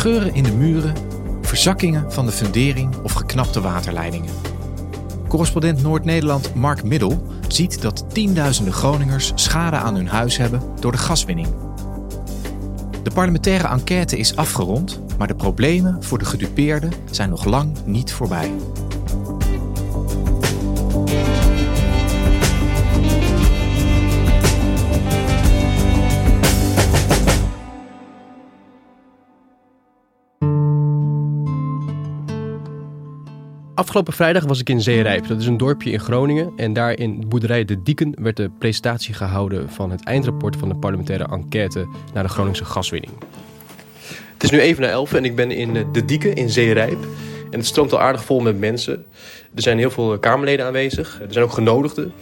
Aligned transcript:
Scheuren 0.00 0.34
in 0.34 0.42
de 0.42 0.52
muren, 0.52 0.94
verzakkingen 1.42 2.12
van 2.12 2.26
de 2.26 2.32
fundering 2.32 2.96
of 3.02 3.12
geknapte 3.12 3.60
waterleidingen. 3.60 4.30
Correspondent 5.28 5.82
Noord-Nederland 5.82 6.54
Mark 6.54 6.82
Middel 6.82 7.26
ziet 7.48 7.82
dat 7.82 8.04
tienduizenden 8.14 8.72
Groningers 8.72 9.32
schade 9.34 9.76
aan 9.76 9.94
hun 9.94 10.08
huis 10.08 10.36
hebben 10.36 10.62
door 10.78 10.92
de 10.92 10.98
gaswinning. 10.98 11.48
De 13.02 13.10
parlementaire 13.14 13.68
enquête 13.68 14.16
is 14.18 14.36
afgerond, 14.36 15.00
maar 15.18 15.28
de 15.28 15.34
problemen 15.34 16.02
voor 16.02 16.18
de 16.18 16.24
gedupeerden 16.24 16.92
zijn 17.10 17.30
nog 17.30 17.44
lang 17.44 17.76
niet 17.84 18.12
voorbij. 18.12 18.50
Afgelopen 33.80 34.12
vrijdag 34.12 34.44
was 34.44 34.60
ik 34.60 34.68
in 34.68 34.80
Zeerijp. 34.80 35.26
Dat 35.26 35.40
is 35.40 35.46
een 35.46 35.56
dorpje 35.56 35.90
in 35.90 36.00
Groningen. 36.00 36.52
En 36.56 36.72
daar 36.72 36.98
in 36.98 37.20
de 37.20 37.26
boerderij 37.26 37.64
De 37.64 37.82
Dieken 37.82 38.14
werd 38.22 38.36
de 38.36 38.50
presentatie 38.58 39.14
gehouden 39.14 39.70
van 39.70 39.90
het 39.90 40.04
eindrapport 40.04 40.56
van 40.56 40.68
de 40.68 40.74
parlementaire 40.74 41.24
enquête 41.30 41.88
naar 42.14 42.22
de 42.22 42.28
Groningse 42.28 42.64
gaswinning. 42.64 43.12
Het 44.32 44.42
is 44.42 44.50
nu 44.50 44.60
even 44.60 44.82
na 44.82 44.88
elf 44.88 45.12
en 45.14 45.24
ik 45.24 45.36
ben 45.36 45.50
in 45.50 45.76
eh, 45.76 45.84
De 45.92 46.04
Dieken 46.04 46.34
in 46.34 46.50
Zeerijp. 46.50 46.98
En 47.50 47.58
het 47.58 47.66
stroomt 47.66 47.92
al 47.92 48.00
aardig 48.00 48.24
vol 48.24 48.40
met 48.40 48.58
mensen. 48.58 49.06
Er 49.54 49.62
zijn 49.62 49.78
heel 49.78 49.90
veel 49.90 50.18
Kamerleden 50.18 50.66
aanwezig. 50.66 51.20
Er 51.20 51.32
zijn 51.32 51.44
ook 51.44 51.52
genodigden. 51.52 52.12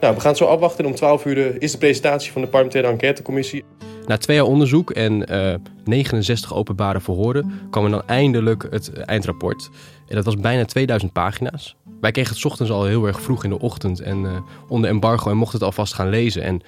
Nou, 0.00 0.14
we 0.14 0.20
gaan 0.20 0.30
het 0.30 0.38
zo 0.38 0.44
afwachten. 0.44 0.84
Om 0.84 0.94
12 0.94 1.24
uur 1.24 1.62
is 1.62 1.72
de 1.72 1.78
presentatie 1.78 2.32
van 2.32 2.42
de 2.42 2.48
parlementaire 2.48 2.90
enquêtecommissie. 2.90 3.64
Na 4.10 4.16
twee 4.16 4.36
jaar 4.36 4.46
onderzoek 4.46 4.90
en 4.90 5.32
uh, 5.32 5.54
eh, 5.54 5.60
69 5.84 6.54
openbare 6.54 7.00
verhoren 7.00 7.60
kwam 7.70 7.90
dan 7.90 8.02
eindelijk 8.06 8.66
het 8.70 8.92
eindrapport. 8.92 9.70
En 10.08 10.14
dat 10.14 10.24
was 10.24 10.36
bijna 10.36 10.64
2000 10.64 11.12
pagina's. 11.12 11.76
Wij 12.00 12.10
kregen 12.10 12.34
het 12.34 12.44
ochtends 12.44 12.72
al 12.72 12.84
heel 12.84 13.06
erg 13.06 13.20
vroeg 13.20 13.44
in 13.44 13.50
de 13.50 13.58
ochtend 13.58 14.00
en 14.00 14.22
uh, 14.22 14.38
onder 14.68 14.90
embargo 14.90 15.30
en 15.30 15.36
mochten 15.36 15.58
het 15.58 15.66
alvast 15.66 15.94
gaan 15.94 16.08
lezen. 16.08 16.42
En 16.42 16.60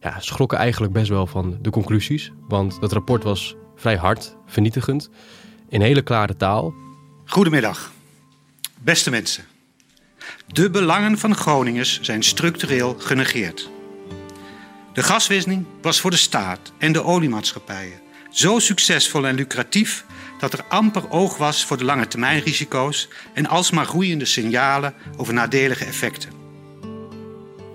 ja, 0.00 0.20
schrokken 0.20 0.58
eigenlijk 0.58 0.92
best 0.92 1.08
wel 1.08 1.26
van 1.26 1.58
de 1.62 1.70
conclusies. 1.70 2.32
Want 2.48 2.80
dat 2.80 2.92
rapport 2.92 3.22
was 3.22 3.56
vrij 3.76 3.96
hard, 3.96 4.36
vernietigend, 4.46 5.10
in 5.68 5.80
hele 5.80 6.02
klare 6.02 6.36
taal. 6.36 6.74
Goedemiddag, 7.24 7.92
beste 8.78 9.10
mensen. 9.10 9.44
De 10.46 10.70
belangen 10.70 11.18
van 11.18 11.34
Groningers 11.34 12.00
zijn 12.00 12.22
structureel 12.22 12.94
genegeerd. 12.98 13.70
De 14.92 15.02
gaswinning 15.02 15.66
was 15.82 16.00
voor 16.00 16.10
de 16.10 16.16
staat 16.16 16.72
en 16.78 16.92
de 16.92 17.04
oliemaatschappijen 17.04 18.00
zo 18.30 18.58
succesvol 18.58 19.26
en 19.26 19.34
lucratief 19.34 20.04
dat 20.38 20.52
er 20.52 20.64
amper 20.68 21.10
oog 21.10 21.36
was 21.36 21.64
voor 21.64 21.76
de 21.76 21.84
lange 21.84 22.08
termijnrisico's 22.08 23.08
en 23.34 23.46
alsmaar 23.46 23.86
groeiende 23.86 24.24
signalen 24.24 24.94
over 25.16 25.34
nadelige 25.34 25.84
effecten. 25.84 26.30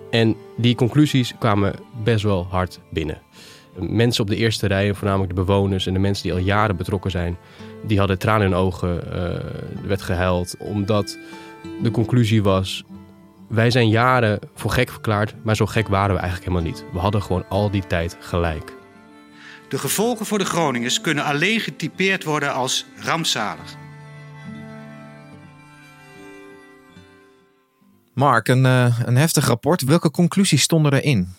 En 0.09 0.35
die 0.57 0.75
conclusies 0.75 1.33
kwamen 1.39 1.75
best 2.03 2.23
wel 2.23 2.47
hard 2.49 2.79
binnen. 2.89 3.21
Mensen 3.77 4.23
op 4.23 4.29
de 4.29 4.35
eerste 4.35 4.67
rij, 4.67 4.93
voornamelijk 4.93 5.35
de 5.35 5.43
bewoners 5.43 5.87
en 5.87 5.93
de 5.93 5.99
mensen 5.99 6.23
die 6.23 6.33
al 6.33 6.39
jaren 6.39 6.75
betrokken 6.75 7.11
zijn, 7.11 7.37
die 7.83 7.97
hadden 7.97 8.19
tranen 8.19 8.47
in 8.47 8.53
ogen, 8.53 9.03
uh, 9.07 9.87
werd 9.87 10.01
gehuild, 10.01 10.55
omdat 10.59 11.17
de 11.81 11.91
conclusie 11.91 12.43
was: 12.43 12.83
wij 13.47 13.71
zijn 13.71 13.89
jaren 13.89 14.39
voor 14.55 14.71
gek 14.71 14.89
verklaard, 14.89 15.35
maar 15.43 15.55
zo 15.55 15.65
gek 15.65 15.87
waren 15.87 16.15
we 16.15 16.21
eigenlijk 16.21 16.51
helemaal 16.51 16.71
niet. 16.71 16.85
We 16.93 16.99
hadden 16.99 17.21
gewoon 17.21 17.49
al 17.49 17.71
die 17.71 17.87
tijd 17.87 18.17
gelijk. 18.19 18.73
De 19.69 19.77
gevolgen 19.77 20.25
voor 20.25 20.37
de 20.37 20.45
Groningers 20.45 21.01
kunnen 21.01 21.23
alleen 21.23 21.59
getypeerd 21.59 22.23
worden 22.23 22.53
als 22.53 22.85
rampzalig. 22.99 23.75
Mark, 28.13 28.47
een, 28.47 28.65
uh, 28.65 28.99
een 29.05 29.15
heftig 29.15 29.47
rapport. 29.47 29.81
Welke 29.81 30.11
conclusies 30.11 30.61
stonden 30.61 30.93
erin? 30.93 31.33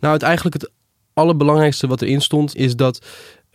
Nou, 0.00 0.14
het 0.14 0.22
eigenlijk 0.22 0.62
het 0.62 0.70
allerbelangrijkste 1.12 1.86
wat 1.86 2.02
erin 2.02 2.20
stond 2.20 2.56
is 2.56 2.76
dat 2.76 3.06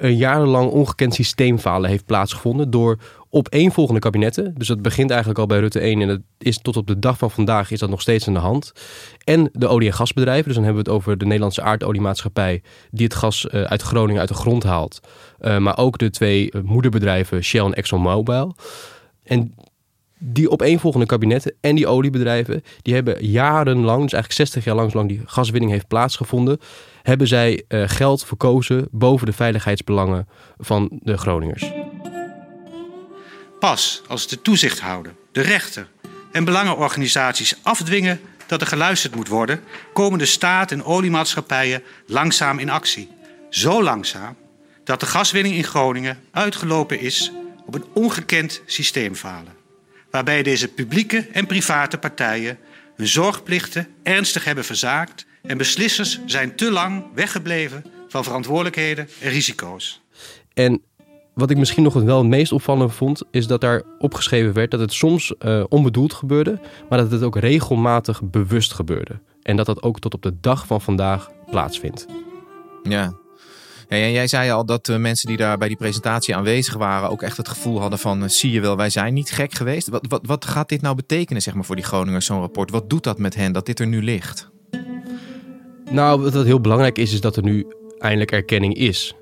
een 0.01 0.16
jarenlang 0.16 0.72
ongekend 0.72 1.13
systeemfalen 1.13 1.89
heeft 1.89 2.06
plaatsgevonden 2.06 2.69
door 2.69 2.97
opeenvolgende 3.29 4.00
kabinetten. 4.00 4.53
Dus 4.57 4.67
dat 4.67 4.81
begint 4.81 5.09
eigenlijk 5.09 5.39
al 5.39 5.45
bij 5.45 5.59
Rutte 5.59 5.79
1 5.79 6.01
en 6.01 6.07
dat 6.07 6.19
is 6.38 6.57
tot 6.57 6.78
op 6.78 6.88
de 6.88 7.00
dag 7.00 7.17
van 7.17 7.31
vandaag 7.31 7.72
is 7.72 7.79
dat 7.79 7.89
nog 7.89 8.01
steeds 8.01 8.28
aan 8.28 8.34
de 8.34 8.40
hand. 8.40 8.72
En 9.23 9.50
de 9.53 9.67
olie- 9.67 9.88
en 9.88 9.94
gasbedrijven, 9.94 10.45
dus 10.45 10.56
dan 10.56 10.63
hebben 10.63 10.84
we 10.84 10.90
het 10.90 11.00
over 11.00 11.17
de 11.17 11.25
Nederlandse 11.25 11.61
aardoliemaatschappij 11.61 12.61
die 12.91 13.06
het 13.06 13.16
gas 13.16 13.47
eh, 13.47 13.61
uit 13.61 13.81
Groningen 13.81 14.19
uit 14.19 14.29
de 14.29 14.35
grond 14.35 14.63
haalt. 14.63 15.00
Uh, 15.40 15.57
maar 15.57 15.78
ook 15.78 15.97
de 15.97 16.09
twee 16.09 16.51
eh, 16.51 16.61
moederbedrijven 16.61 17.44
Shell 17.44 17.66
en 17.66 17.73
ExxonMobil. 17.73 18.56
En 19.23 19.53
die 20.23 20.49
opeenvolgende 20.49 21.05
kabinetten 21.05 21.53
en 21.61 21.75
die 21.75 21.87
oliebedrijven, 21.87 22.63
die 22.81 22.93
hebben 22.93 23.25
jarenlang, 23.25 24.01
dus 24.01 24.13
eigenlijk 24.13 24.33
60 24.49 24.63
jaar 24.63 24.75
lang, 24.75 25.07
die 25.07 25.21
gaswinning 25.25 25.71
heeft 25.71 25.87
plaatsgevonden, 25.87 26.59
hebben 27.01 27.27
zij 27.27 27.63
uh, 27.67 27.83
geld 27.85 28.25
verkozen 28.25 28.87
boven 28.91 29.25
de 29.25 29.33
veiligheidsbelangen 29.33 30.27
van 30.57 30.99
de 31.03 31.17
Groningers. 31.17 31.71
Pas 33.59 34.01
als 34.07 34.27
de 34.27 34.41
toezichthouder, 34.41 35.13
de 35.31 35.41
rechter 35.41 35.87
en 36.31 36.43
belangenorganisaties 36.43 37.55
afdwingen 37.61 38.19
dat 38.47 38.61
er 38.61 38.67
geluisterd 38.67 39.15
moet 39.15 39.27
worden, 39.27 39.59
komen 39.93 40.19
de 40.19 40.25
staat 40.25 40.71
en 40.71 40.83
oliemaatschappijen 40.83 41.83
langzaam 42.05 42.59
in 42.59 42.69
actie. 42.69 43.09
Zo 43.49 43.83
langzaam 43.83 44.35
dat 44.83 44.99
de 44.99 45.05
gaswinning 45.05 45.55
in 45.55 45.63
Groningen 45.63 46.19
uitgelopen 46.31 46.99
is 46.99 47.31
op 47.65 47.75
een 47.75 47.85
ongekend 47.93 48.61
systeemfalen 48.65 49.59
waarbij 50.11 50.44
deze 50.44 50.67
publieke 50.67 51.27
en 51.31 51.45
private 51.45 51.97
partijen 51.97 52.57
hun 52.96 53.08
zorgplichten 53.08 53.87
ernstig 54.03 54.43
hebben 54.43 54.63
verzaakt 54.63 55.25
en 55.41 55.58
beslissers 55.58 56.19
zijn 56.25 56.55
te 56.55 56.72
lang 56.72 57.05
weggebleven 57.13 57.85
van 58.08 58.23
verantwoordelijkheden 58.23 59.08
en 59.22 59.29
risico's. 59.29 60.02
En 60.53 60.81
wat 61.34 61.49
ik 61.49 61.58
misschien 61.58 61.84
nog 61.84 61.93
wel 61.93 62.17
het 62.17 62.28
meest 62.28 62.52
opvallend 62.52 62.93
vond, 62.93 63.23
is 63.31 63.47
dat 63.47 63.61
daar 63.61 63.84
opgeschreven 63.99 64.53
werd 64.53 64.72
dat 64.72 64.79
het 64.79 64.93
soms 64.93 65.34
uh, 65.40 65.63
onbedoeld 65.69 66.13
gebeurde, 66.13 66.59
maar 66.90 66.97
dat 66.97 67.11
het 67.11 67.23
ook 67.23 67.37
regelmatig 67.37 68.22
bewust 68.23 68.73
gebeurde. 68.73 69.19
En 69.43 69.55
dat 69.55 69.66
dat 69.66 69.84
ook 69.84 69.99
tot 69.99 70.13
op 70.13 70.22
de 70.22 70.34
dag 70.41 70.67
van 70.67 70.81
vandaag 70.81 71.31
plaatsvindt. 71.49 72.05
Ja, 72.84 73.13
ja, 73.99 74.08
jij 74.08 74.28
zei 74.28 74.52
al 74.52 74.66
dat 74.66 74.85
de 74.85 74.97
mensen 74.97 75.28
die 75.28 75.38
daar 75.38 75.58
bij 75.58 75.67
die 75.67 75.78
presentatie 75.78 76.35
aanwezig 76.35 76.73
waren 76.73 77.09
ook 77.09 77.22
echt 77.22 77.38
het 77.38 77.49
gevoel 77.49 77.79
hadden 77.79 77.99
van 77.99 78.29
zie 78.29 78.52
je 78.52 78.61
wel, 78.61 78.78
wij 78.78 78.90
zijn 78.90 79.14
niet 79.14 79.32
gek 79.32 79.53
geweest. 79.53 79.90
Wat, 79.90 80.05
wat, 80.08 80.22
wat 80.26 80.46
gaat 80.46 80.70
dit 80.70 80.82
nou 80.82 80.96
betekenen 80.96 81.41
zeg 81.41 81.53
maar, 81.53 81.66
voor 81.66 81.76
die 81.76 81.85
Groningers, 81.85 82.26
zo'n 82.26 82.40
rapport? 82.40 82.72
Wat 82.72 82.90
doet 82.90 83.03
dat 83.03 83.17
met 83.17 83.35
hen 83.35 83.52
dat 83.52 83.66
dit 83.66 83.79
er 83.79 83.88
nu 83.88 84.03
ligt? 84.03 84.49
Nou, 85.91 86.22
wat 86.22 86.46
heel 86.46 86.61
belangrijk 86.61 86.97
is, 86.97 87.14
is 87.14 87.22
dat 87.22 87.35
er 87.35 87.43
nu 87.43 87.67
eindelijk 87.99 88.32
erkenning 88.32 88.76
is. 88.76 89.16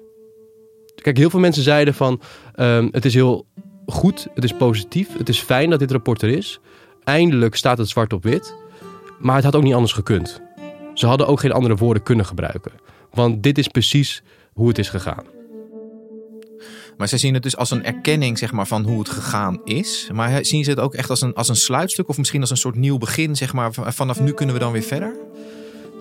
Kijk, 0.95 1.17
heel 1.17 1.29
veel 1.29 1.39
mensen 1.39 1.63
zeiden 1.63 1.93
van 1.93 2.21
um, 2.55 2.89
het 2.91 3.05
is 3.05 3.13
heel 3.13 3.47
goed, 3.85 4.27
het 4.33 4.43
is 4.43 4.53
positief, 4.53 5.17
het 5.17 5.29
is 5.29 5.39
fijn 5.39 5.69
dat 5.69 5.79
dit 5.79 5.91
rapport 5.91 6.21
er 6.21 6.29
is. 6.29 6.59
eindelijk 7.03 7.55
staat 7.55 7.77
het 7.77 7.89
zwart 7.89 8.13
op 8.13 8.23
wit. 8.23 8.55
Maar 9.19 9.35
het 9.35 9.43
had 9.43 9.55
ook 9.55 9.63
niet 9.63 9.73
anders 9.73 9.93
gekund. 9.93 10.41
Ze 10.93 11.07
hadden 11.07 11.27
ook 11.27 11.39
geen 11.39 11.51
andere 11.51 11.75
woorden 11.75 12.03
kunnen 12.03 12.25
gebruiken. 12.25 12.71
Want 13.13 13.43
dit 13.43 13.57
is 13.57 13.67
precies 13.67 14.23
hoe 14.59 14.67
het 14.67 14.77
is 14.77 14.89
gegaan. 14.89 15.23
Maar 16.97 17.07
zij 17.07 17.17
zien 17.17 17.33
het 17.33 17.43
dus 17.43 17.57
als 17.57 17.71
een 17.71 17.85
erkenning 17.85 18.37
zeg 18.37 18.51
maar, 18.51 18.67
van 18.67 18.83
hoe 18.83 18.99
het 18.99 19.09
gegaan 19.09 19.61
is. 19.63 20.09
Maar 20.13 20.45
zien 20.45 20.63
ze 20.63 20.69
het 20.69 20.79
ook 20.79 20.93
echt 20.93 21.09
als 21.09 21.21
een, 21.21 21.33
als 21.33 21.49
een 21.49 21.55
sluitstuk 21.55 22.07
of 22.09 22.17
misschien 22.17 22.41
als 22.41 22.49
een 22.49 22.57
soort 22.57 22.75
nieuw 22.75 22.97
begin? 22.97 23.35
Zeg 23.35 23.53
maar, 23.53 23.73
vanaf 23.73 24.19
nu 24.19 24.31
kunnen 24.31 24.55
we 24.55 24.61
dan 24.61 24.71
weer 24.71 24.81
verder? 24.81 25.15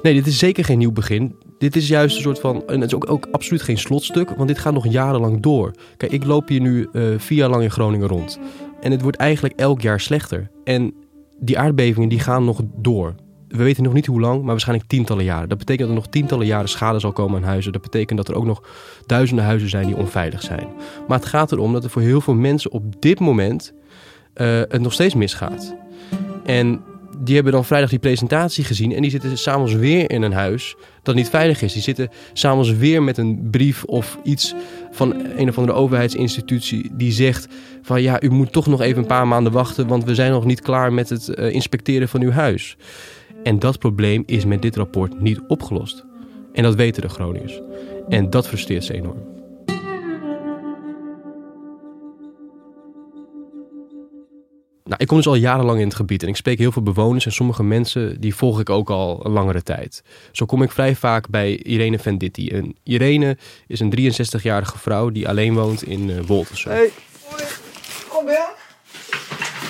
Nee, 0.02 0.14
dit 0.14 0.26
is 0.26 0.38
zeker 0.38 0.64
geen 0.64 0.78
nieuw 0.78 0.92
begin. 0.92 1.36
Dit 1.58 1.76
is 1.76 1.88
juist 1.88 2.16
een 2.16 2.22
soort 2.22 2.40
van. 2.40 2.66
En 2.66 2.80
het 2.80 2.90
is 2.90 2.94
ook, 2.94 3.10
ook 3.10 3.28
absoluut 3.32 3.62
geen 3.62 3.78
slotstuk, 3.78 4.30
want 4.30 4.48
dit 4.48 4.58
gaat 4.58 4.72
nog 4.72 4.92
jarenlang 4.92 5.40
door. 5.40 5.72
Kijk, 5.96 6.12
ik 6.12 6.24
loop 6.24 6.48
hier 6.48 6.60
nu 6.60 6.88
uh, 6.92 7.18
vier 7.18 7.38
jaar 7.38 7.50
lang 7.50 7.62
in 7.62 7.70
Groningen 7.70 8.08
rond. 8.08 8.38
En 8.80 8.90
het 8.90 9.02
wordt 9.02 9.16
eigenlijk 9.16 9.60
elk 9.60 9.80
jaar 9.80 10.00
slechter. 10.00 10.50
En 10.64 10.94
die 11.40 11.58
aardbevingen 11.58 12.08
die 12.08 12.20
gaan 12.20 12.44
nog 12.44 12.60
door. 12.76 13.14
We 13.48 13.62
weten 13.62 13.82
nog 13.82 13.92
niet 13.92 14.06
hoe 14.06 14.20
lang, 14.20 14.38
maar 14.38 14.50
waarschijnlijk 14.50 14.88
tientallen 14.88 15.24
jaren. 15.24 15.48
Dat 15.48 15.58
betekent 15.58 15.88
dat 15.88 15.96
er 15.96 16.02
nog 16.02 16.12
tientallen 16.12 16.46
jaren 16.46 16.68
schade 16.68 16.98
zal 16.98 17.12
komen 17.12 17.36
aan 17.36 17.48
huizen. 17.48 17.72
Dat 17.72 17.82
betekent 17.82 18.18
dat 18.18 18.28
er 18.28 18.34
ook 18.34 18.44
nog 18.44 18.62
duizenden 19.06 19.44
huizen 19.44 19.68
zijn 19.68 19.86
die 19.86 19.96
onveilig 19.96 20.42
zijn. 20.42 20.68
Maar 21.08 21.18
het 21.18 21.28
gaat 21.28 21.52
erom 21.52 21.72
dat 21.72 21.84
er 21.84 21.90
voor 21.90 22.02
heel 22.02 22.20
veel 22.20 22.34
mensen 22.34 22.70
op 22.70 23.02
dit 23.02 23.20
moment 23.20 23.72
uh, 24.34 24.46
het 24.46 24.80
nog 24.80 24.92
steeds 24.92 25.14
misgaat. 25.14 25.74
En 26.44 26.82
die 27.18 27.34
hebben 27.34 27.52
dan 27.52 27.64
vrijdag 27.64 27.90
die 27.90 27.98
presentatie 27.98 28.64
gezien 28.64 28.92
en 28.92 29.02
die 29.02 29.10
zitten 29.10 29.38
s'avonds 29.38 29.72
weer 29.72 30.10
in 30.10 30.22
een 30.22 30.32
huis 30.32 30.76
dat 31.02 31.14
niet 31.14 31.28
veilig 31.28 31.62
is. 31.62 31.72
Die 31.72 31.82
zitten 31.82 32.10
s'avonds 32.32 32.70
weer 32.72 33.02
met 33.02 33.18
een 33.18 33.48
brief 33.50 33.84
of 33.84 34.18
iets 34.22 34.54
van 34.90 35.14
een 35.36 35.48
of 35.48 35.58
andere 35.58 35.78
overheidsinstitutie 35.78 36.90
die 36.92 37.12
zegt 37.12 37.48
van 37.82 38.02
ja, 38.02 38.22
u 38.22 38.30
moet 38.30 38.52
toch 38.52 38.66
nog 38.66 38.80
even 38.80 39.02
een 39.02 39.08
paar 39.08 39.28
maanden 39.28 39.52
wachten, 39.52 39.86
want 39.86 40.04
we 40.04 40.14
zijn 40.14 40.30
nog 40.30 40.44
niet 40.44 40.60
klaar 40.60 40.92
met 40.92 41.08
het 41.08 41.28
uh, 41.28 41.52
inspecteren 41.52 42.08
van 42.08 42.20
uw 42.20 42.30
huis. 42.30 42.76
En 43.48 43.58
dat 43.58 43.78
probleem 43.78 44.22
is 44.26 44.44
met 44.44 44.62
dit 44.62 44.76
rapport 44.76 45.20
niet 45.20 45.40
opgelost. 45.46 46.04
En 46.52 46.62
dat 46.62 46.74
weten 46.74 47.02
de 47.02 47.08
Groningers. 47.08 47.60
En 48.08 48.30
dat 48.30 48.48
frustreert 48.48 48.84
ze 48.84 48.94
enorm. 48.94 49.22
Nou, 54.84 55.00
ik 55.00 55.06
kom 55.06 55.16
dus 55.16 55.26
al 55.26 55.34
jarenlang 55.34 55.78
in 55.78 55.86
het 55.86 55.94
gebied 55.94 56.22
en 56.22 56.28
ik 56.28 56.36
spreek 56.36 56.58
heel 56.58 56.72
veel 56.72 56.82
bewoners 56.82 57.26
en 57.26 57.32
sommige 57.32 57.62
mensen 57.62 58.20
die 58.20 58.34
volg 58.34 58.60
ik 58.60 58.70
ook 58.70 58.90
al 58.90 59.26
een 59.26 59.32
langere 59.32 59.62
tijd. 59.62 60.02
Zo 60.32 60.46
kom 60.46 60.62
ik 60.62 60.70
vrij 60.70 60.94
vaak 60.94 61.28
bij 61.28 61.56
Irene 61.56 61.98
Venditti. 61.98 62.48
En 62.48 62.76
Irene 62.82 63.36
is 63.66 63.80
een 63.80 64.12
63-jarige 64.40 64.78
vrouw 64.78 65.10
die 65.10 65.28
alleen 65.28 65.54
woont 65.54 65.82
in 65.82 66.08
uh, 66.08 66.20
Woltersum. 66.20 66.72
Hey, 66.72 66.90
kom 68.08 68.24
binnen. 68.24 68.48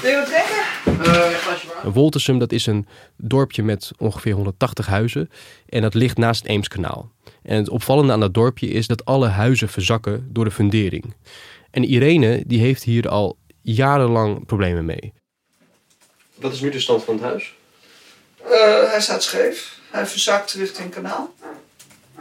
Wil 0.02 0.10
je 0.10 0.16
wat 0.16 0.26
drinken? 0.26 1.06
Uh, 1.06 1.14
water. 1.14 1.37
Woltersum 1.84 2.38
dat 2.38 2.52
is 2.52 2.66
een 2.66 2.86
dorpje 3.16 3.62
met 3.62 3.90
ongeveer 3.98 4.32
180 4.32 4.86
huizen 4.86 5.30
en 5.68 5.82
dat 5.82 5.94
ligt 5.94 6.16
naast 6.16 6.42
het 6.42 6.50
Eemskanaal. 6.50 7.10
En 7.42 7.56
het 7.56 7.68
opvallende 7.68 8.12
aan 8.12 8.20
dat 8.20 8.34
dorpje 8.34 8.68
is 8.68 8.86
dat 8.86 9.04
alle 9.04 9.28
huizen 9.28 9.68
verzakken 9.68 10.28
door 10.32 10.44
de 10.44 10.50
fundering. 10.50 11.14
En 11.70 11.84
Irene 11.84 12.42
die 12.46 12.60
heeft 12.60 12.82
hier 12.82 13.08
al 13.08 13.38
jarenlang 13.62 14.46
problemen 14.46 14.84
mee. 14.84 15.12
Wat 16.34 16.52
is 16.52 16.60
nu 16.60 16.70
de 16.70 16.80
stand 16.80 17.04
van 17.04 17.14
het 17.14 17.22
huis? 17.22 17.54
Uh, 18.44 18.90
hij 18.90 19.00
staat 19.00 19.22
scheef. 19.22 19.78
Hij 19.90 20.06
verzakt 20.06 20.52
richting 20.52 20.90
kanaal. 20.90 21.34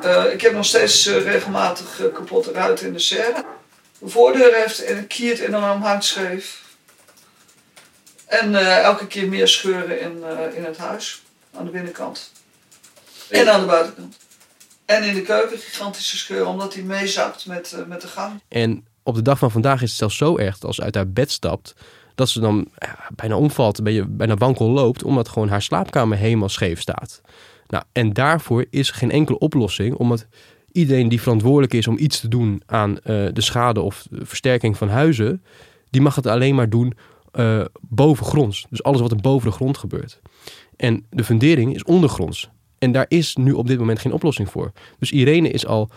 Uh, 0.04 0.33
ik 0.33 0.42
heb 0.42 0.54
nog 0.54 0.65
steeds 0.65 1.07
uh, 1.07 1.24
regelmatig 1.24 2.01
kapotte 2.13 2.51
ruiten 2.51 2.88
in 2.88 2.94
de 2.94 3.00
serre. 3.00 3.45
De 4.00 4.09
voordeur 4.09 4.54
heeft 4.54 4.89
een 4.89 5.07
kiert 5.07 5.39
enorm 5.39 5.81
hard 5.81 6.04
scheef. 6.04 6.65
En 8.27 8.56
elke 8.83 9.07
keer 9.07 9.29
meer 9.29 9.47
scheuren 9.47 10.01
in, 10.01 10.24
in 10.56 10.63
het 10.63 10.77
huis. 10.77 11.21
Aan 11.57 11.65
de 11.65 11.71
binnenkant. 11.71 12.31
En 13.29 13.53
aan 13.53 13.59
de 13.59 13.65
buitenkant. 13.65 14.18
En 14.85 15.03
in 15.03 15.13
de 15.13 15.21
keuken 15.21 15.57
gigantische 15.57 16.18
scheuren 16.18 16.47
omdat 16.47 16.74
hij 16.74 16.83
meezakt 16.83 17.45
met, 17.45 17.75
met 17.88 18.01
de 18.01 18.07
gang. 18.07 18.41
En 18.47 18.85
op 19.03 19.15
de 19.15 19.21
dag 19.21 19.39
van 19.39 19.51
vandaag 19.51 19.81
is 19.81 19.89
het 19.89 19.97
zelfs 19.97 20.18
zo 20.18 20.38
erg 20.38 20.53
dat 20.53 20.63
als 20.63 20.75
ze 20.75 20.81
uit 20.81 20.95
haar 20.95 21.09
bed 21.09 21.31
stapt, 21.31 21.75
dat 22.15 22.29
ze 22.29 22.39
dan 22.39 22.68
ja, 22.77 23.09
bijna 23.15 23.38
omvalt, 23.38 23.83
bijna 24.07 24.35
wankel 24.35 24.69
loopt, 24.69 25.03
omdat 25.03 25.30
gewoon 25.30 25.50
haar 25.50 25.62
slaapkamer 25.62 26.18
helemaal 26.18 26.50
scheef 26.50 26.81
staat. 26.81 27.21
Nou, 27.68 27.83
en 27.91 28.13
daarvoor 28.13 28.65
is 28.69 28.89
geen 28.89 29.12
enkele 29.12 29.39
oplossing, 29.39 29.95
omdat 29.95 30.25
iedereen 30.71 31.09
die 31.09 31.21
verantwoordelijk 31.21 31.73
is 31.73 31.88
om 31.88 31.97
iets 31.97 32.19
te 32.19 32.27
doen 32.27 32.62
aan 32.65 32.91
uh, 32.91 32.97
de 33.33 33.41
schade 33.41 33.81
of 33.81 34.06
de 34.09 34.25
versterking 34.25 34.77
van 34.77 34.89
huizen, 34.89 35.44
die 35.89 36.01
mag 36.01 36.15
het 36.15 36.27
alleen 36.27 36.56
maar 36.56 36.69
doen 36.69 36.94
uh, 37.33 37.65
bovengronds. 37.81 38.65
Dus 38.69 38.83
alles 38.83 39.01
wat 39.01 39.12
er 39.12 39.18
boven 39.18 39.50
de 39.50 39.56
grond 39.56 39.77
gebeurt. 39.77 40.19
En 40.75 41.06
de 41.09 41.24
fundering 41.24 41.75
is 41.75 41.83
ondergronds. 41.83 42.50
En 42.79 42.91
daar 42.91 43.06
is 43.07 43.35
nu 43.35 43.51
op 43.51 43.68
dit 43.68 43.79
moment 43.79 44.00
geen 44.00 44.13
oplossing 44.13 44.50
voor. 44.50 44.71
Dus 45.00 45.12
Irene 45.12 45.50
is 45.50 45.65
al 45.65 45.89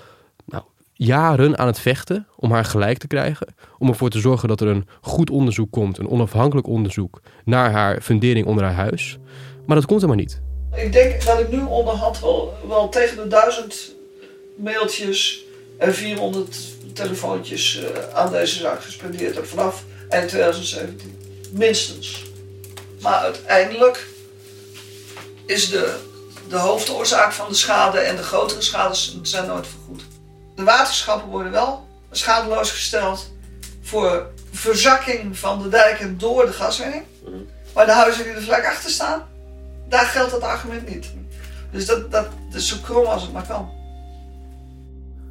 nou, 0.44 0.62
jaren 0.93 1.59
aan 1.59 1.67
het 1.67 1.81
vechten 1.81 2.27
om 2.37 2.50
haar 2.50 2.65
gelijk 2.65 2.99
te 2.99 3.06
krijgen. 3.06 3.55
Om 3.79 3.88
ervoor 3.88 4.11
te 4.11 4.21
zorgen 4.21 4.49
dat 4.49 4.61
er 4.61 4.69
een 4.69 4.87
goed 5.00 5.31
onderzoek 5.31 5.71
komt, 5.71 5.99
een 5.99 6.09
onafhankelijk 6.09 6.67
onderzoek 6.67 7.21
naar 7.44 7.71
haar 7.71 8.00
fundering 8.00 8.47
onder 8.47 8.65
haar 8.65 8.75
huis. 8.75 9.19
Maar 9.67 9.76
dat 9.76 9.87
komt 9.87 10.03
er 10.03 10.09
maar 10.09 10.17
niet. 10.17 10.41
Ik 10.75 10.93
denk 10.93 11.25
dat 11.25 11.41
ik 11.41 11.50
nu 11.50 11.62
onderhand 11.62 12.21
wel, 12.21 12.55
wel 12.69 12.88
tegen 12.88 13.17
de 13.17 13.26
duizend 13.26 13.94
mailtjes 14.56 15.44
en 15.79 15.94
400 15.94 16.56
telefoontjes 16.93 17.83
uh, 17.83 18.15
aan 18.15 18.33
deze 18.33 18.59
zaak 18.59 18.83
gespendeerd 18.83 19.35
heb 19.35 19.47
vanaf 19.47 19.85
eind 20.09 20.29
2017. 20.29 21.19
Minstens. 21.52 22.25
Maar 23.00 23.19
uiteindelijk 23.19 24.06
is 25.47 25.70
de, 25.70 25.99
de 26.49 26.56
hoofdoorzaak 26.56 27.32
van 27.32 27.49
de 27.49 27.55
schade 27.55 27.99
en 27.99 28.17
de 28.17 28.23
grotere 28.23 28.61
schades 28.61 29.19
zijn 29.23 29.47
nooit 29.47 29.67
vergoed. 29.67 30.02
De 30.56 30.64
waterschappen 30.64 31.29
worden 31.29 31.52
wel 31.52 31.88
schadeloos 32.11 32.70
gesteld 32.70 33.31
voor 33.82 34.31
verzakking 34.52 35.38
van 35.38 35.62
de 35.62 35.69
dijken 35.69 36.19
door 36.19 36.47
de 36.47 36.52
gaswinning. 36.52 37.05
Mhm. 37.25 37.37
Maar 37.75 37.87
de 37.87 37.93
huizen 37.93 38.25
die 38.25 38.32
er 38.32 38.43
vlak 38.43 38.64
achter 38.64 38.91
staan, 38.91 39.29
daar 39.88 40.06
geldt 40.06 40.31
dat 40.31 40.43
argument 40.43 40.88
niet. 40.88 41.06
Dus 41.73 41.87
dat, 41.87 42.11
dat 42.11 42.26
is 42.52 42.69
zo 42.69 42.76
krom 42.82 43.05
als 43.05 43.23
het 43.23 43.32
maar 43.32 43.47
kan. 43.47 43.80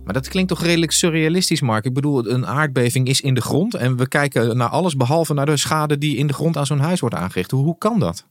Maar 0.10 0.22
dat 0.22 0.30
klinkt 0.30 0.50
toch 0.50 0.64
redelijk 0.64 0.92
surrealistisch, 0.92 1.62
Mark? 1.62 1.86
Ik 1.86 1.94
bedoel, 1.94 2.30
een 2.30 2.48
aardbeving 2.48 3.08
is 3.08 3.22
in 3.22 3.34
de 3.34 3.42
grond 3.42 3.74
en 3.74 3.98
we 3.98 4.08
kijken 4.08 4.58
naar 4.58 4.70
alles 4.70 4.96
behalve 4.96 5.34
naar 5.34 5.46
de 5.46 5.58
schade 5.58 5.98
die 5.98 6.18
in 6.18 6.28
de 6.28 6.34
grond 6.34 6.58
aan 6.58 6.66
zo'n 6.66 6.80
huis 6.80 7.00
wordt 7.00 7.16
aangericht. 7.16 7.52
Hoe, 7.52 7.64
hoe 7.64 7.78
kan 7.78 8.00
dat? 8.00 8.26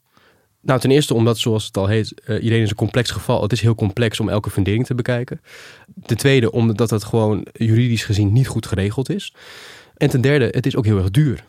Nou, 0.60 0.80
ten 0.80 0.90
eerste 0.90 1.14
omdat, 1.14 1.38
zoals 1.38 1.66
het 1.66 1.76
al 1.76 1.86
heet, 1.86 2.22
uh, 2.26 2.42
iedereen 2.42 2.62
is 2.62 2.70
een 2.70 2.76
complex 2.76 3.10
geval. 3.10 3.42
Het 3.42 3.52
is 3.52 3.60
heel 3.60 3.74
complex 3.74 4.20
om 4.20 4.28
elke 4.28 4.50
fundering 4.50 4.86
te 4.86 4.94
bekijken. 4.94 5.40
Ten 6.06 6.16
tweede 6.16 6.50
omdat 6.50 6.90
het 6.90 7.04
gewoon 7.04 7.46
juridisch 7.52 8.04
gezien 8.04 8.32
niet 8.32 8.48
goed 8.48 8.66
geregeld 8.66 9.10
is. 9.10 9.34
En 9.96 10.08
ten 10.10 10.20
derde, 10.20 10.48
het 10.50 10.66
is 10.66 10.76
ook 10.76 10.84
heel 10.84 10.98
erg 10.98 11.10
duur. 11.10 11.44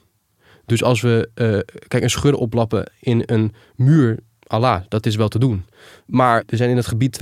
Dus 0.65 0.83
als 0.83 1.01
we, 1.01 1.29
uh, 1.35 1.59
kijk, 1.87 2.03
een 2.03 2.09
scheur 2.09 2.35
oplappen 2.35 2.91
in 2.99 3.23
een 3.25 3.53
muur, 3.75 4.19
Allah, 4.47 4.81
dat 4.87 5.05
is 5.05 5.15
wel 5.15 5.27
te 5.27 5.39
doen. 5.39 5.65
Maar 6.05 6.43
er 6.45 6.57
zijn 6.57 6.69
in 6.69 6.75
het 6.75 6.87
gebied 6.87 7.19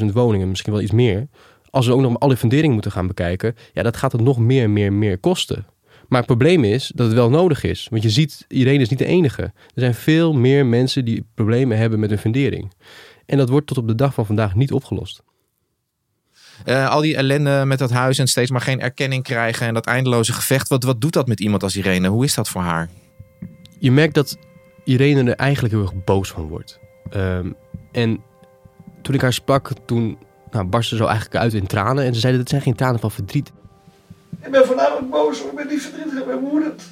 200.000 0.00 0.12
woningen, 0.12 0.48
misschien 0.48 0.72
wel 0.72 0.82
iets 0.82 0.92
meer. 0.92 1.28
Als 1.74 1.86
we 1.86 1.92
ook 1.92 2.00
nog 2.00 2.18
alle 2.18 2.36
funderingen 2.36 2.72
moeten 2.72 2.92
gaan 2.92 3.06
bekijken, 3.06 3.56
ja, 3.72 3.82
dat 3.82 3.96
gaat 3.96 4.12
het 4.12 4.20
nog 4.20 4.38
meer, 4.38 4.70
meer, 4.70 4.92
meer 4.92 5.18
kosten. 5.18 5.66
Maar 6.08 6.18
het 6.18 6.26
probleem 6.26 6.64
is 6.64 6.92
dat 6.94 7.06
het 7.06 7.14
wel 7.14 7.30
nodig 7.30 7.62
is. 7.64 7.86
Want 7.90 8.02
je 8.02 8.10
ziet, 8.10 8.44
iedereen 8.48 8.80
is 8.80 8.88
niet 8.88 8.98
de 8.98 9.04
enige. 9.04 9.42
Er 9.42 9.52
zijn 9.74 9.94
veel 9.94 10.32
meer 10.32 10.66
mensen 10.66 11.04
die 11.04 11.26
problemen 11.34 11.78
hebben 11.78 12.00
met 12.00 12.10
hun 12.10 12.18
fundering. 12.18 12.72
En 13.26 13.38
dat 13.38 13.48
wordt 13.48 13.66
tot 13.66 13.78
op 13.78 13.88
de 13.88 13.94
dag 13.94 14.14
van 14.14 14.26
vandaag 14.26 14.54
niet 14.54 14.72
opgelost. 14.72 15.22
Uh, 16.66 16.88
al 16.88 17.00
die 17.00 17.16
ellende 17.16 17.64
met 17.64 17.78
dat 17.78 17.90
huis 17.90 18.18
en 18.18 18.26
steeds 18.26 18.50
maar 18.50 18.60
geen 18.60 18.80
erkenning 18.80 19.22
krijgen 19.22 19.66
en 19.66 19.74
dat 19.74 19.86
eindeloze 19.86 20.32
gevecht. 20.32 20.68
Wat, 20.68 20.84
wat 20.84 21.00
doet 21.00 21.12
dat 21.12 21.26
met 21.28 21.40
iemand 21.40 21.62
als 21.62 21.76
Irene? 21.76 22.08
Hoe 22.08 22.24
is 22.24 22.34
dat 22.34 22.48
voor 22.48 22.62
haar? 22.62 22.88
Je 23.78 23.92
merkt 23.92 24.14
dat 24.14 24.38
Irene 24.84 25.30
er 25.30 25.36
eigenlijk 25.36 25.74
heel 25.74 25.82
erg 25.82 26.04
boos 26.04 26.30
van 26.30 26.48
wordt. 26.48 26.80
Um, 27.16 27.54
en 27.92 28.20
toen 29.02 29.14
ik 29.14 29.20
haar 29.20 29.32
sprak, 29.32 29.70
toen 29.86 30.18
nou, 30.54 30.66
barstte 30.66 30.96
ze 30.96 31.04
eigenlijk 31.04 31.36
uit 31.36 31.54
in 31.54 31.66
tranen. 31.66 32.04
En 32.04 32.14
ze 32.14 32.20
zei 32.20 32.32
dat 32.32 32.40
het 32.40 32.50
zijn 32.50 32.62
geen 32.62 32.74
tranen 32.74 33.00
van 33.00 33.10
verdriet. 33.10 33.52
Ik 34.40 34.50
ben 34.50 34.66
voornamelijk 34.66 35.10
boos, 35.10 35.44
ik 35.44 35.54
ben 35.54 35.66
niet 35.68 35.82
verdrietig, 35.82 36.18
ik 36.18 36.26
ben 36.26 36.40
woedend. 36.40 36.82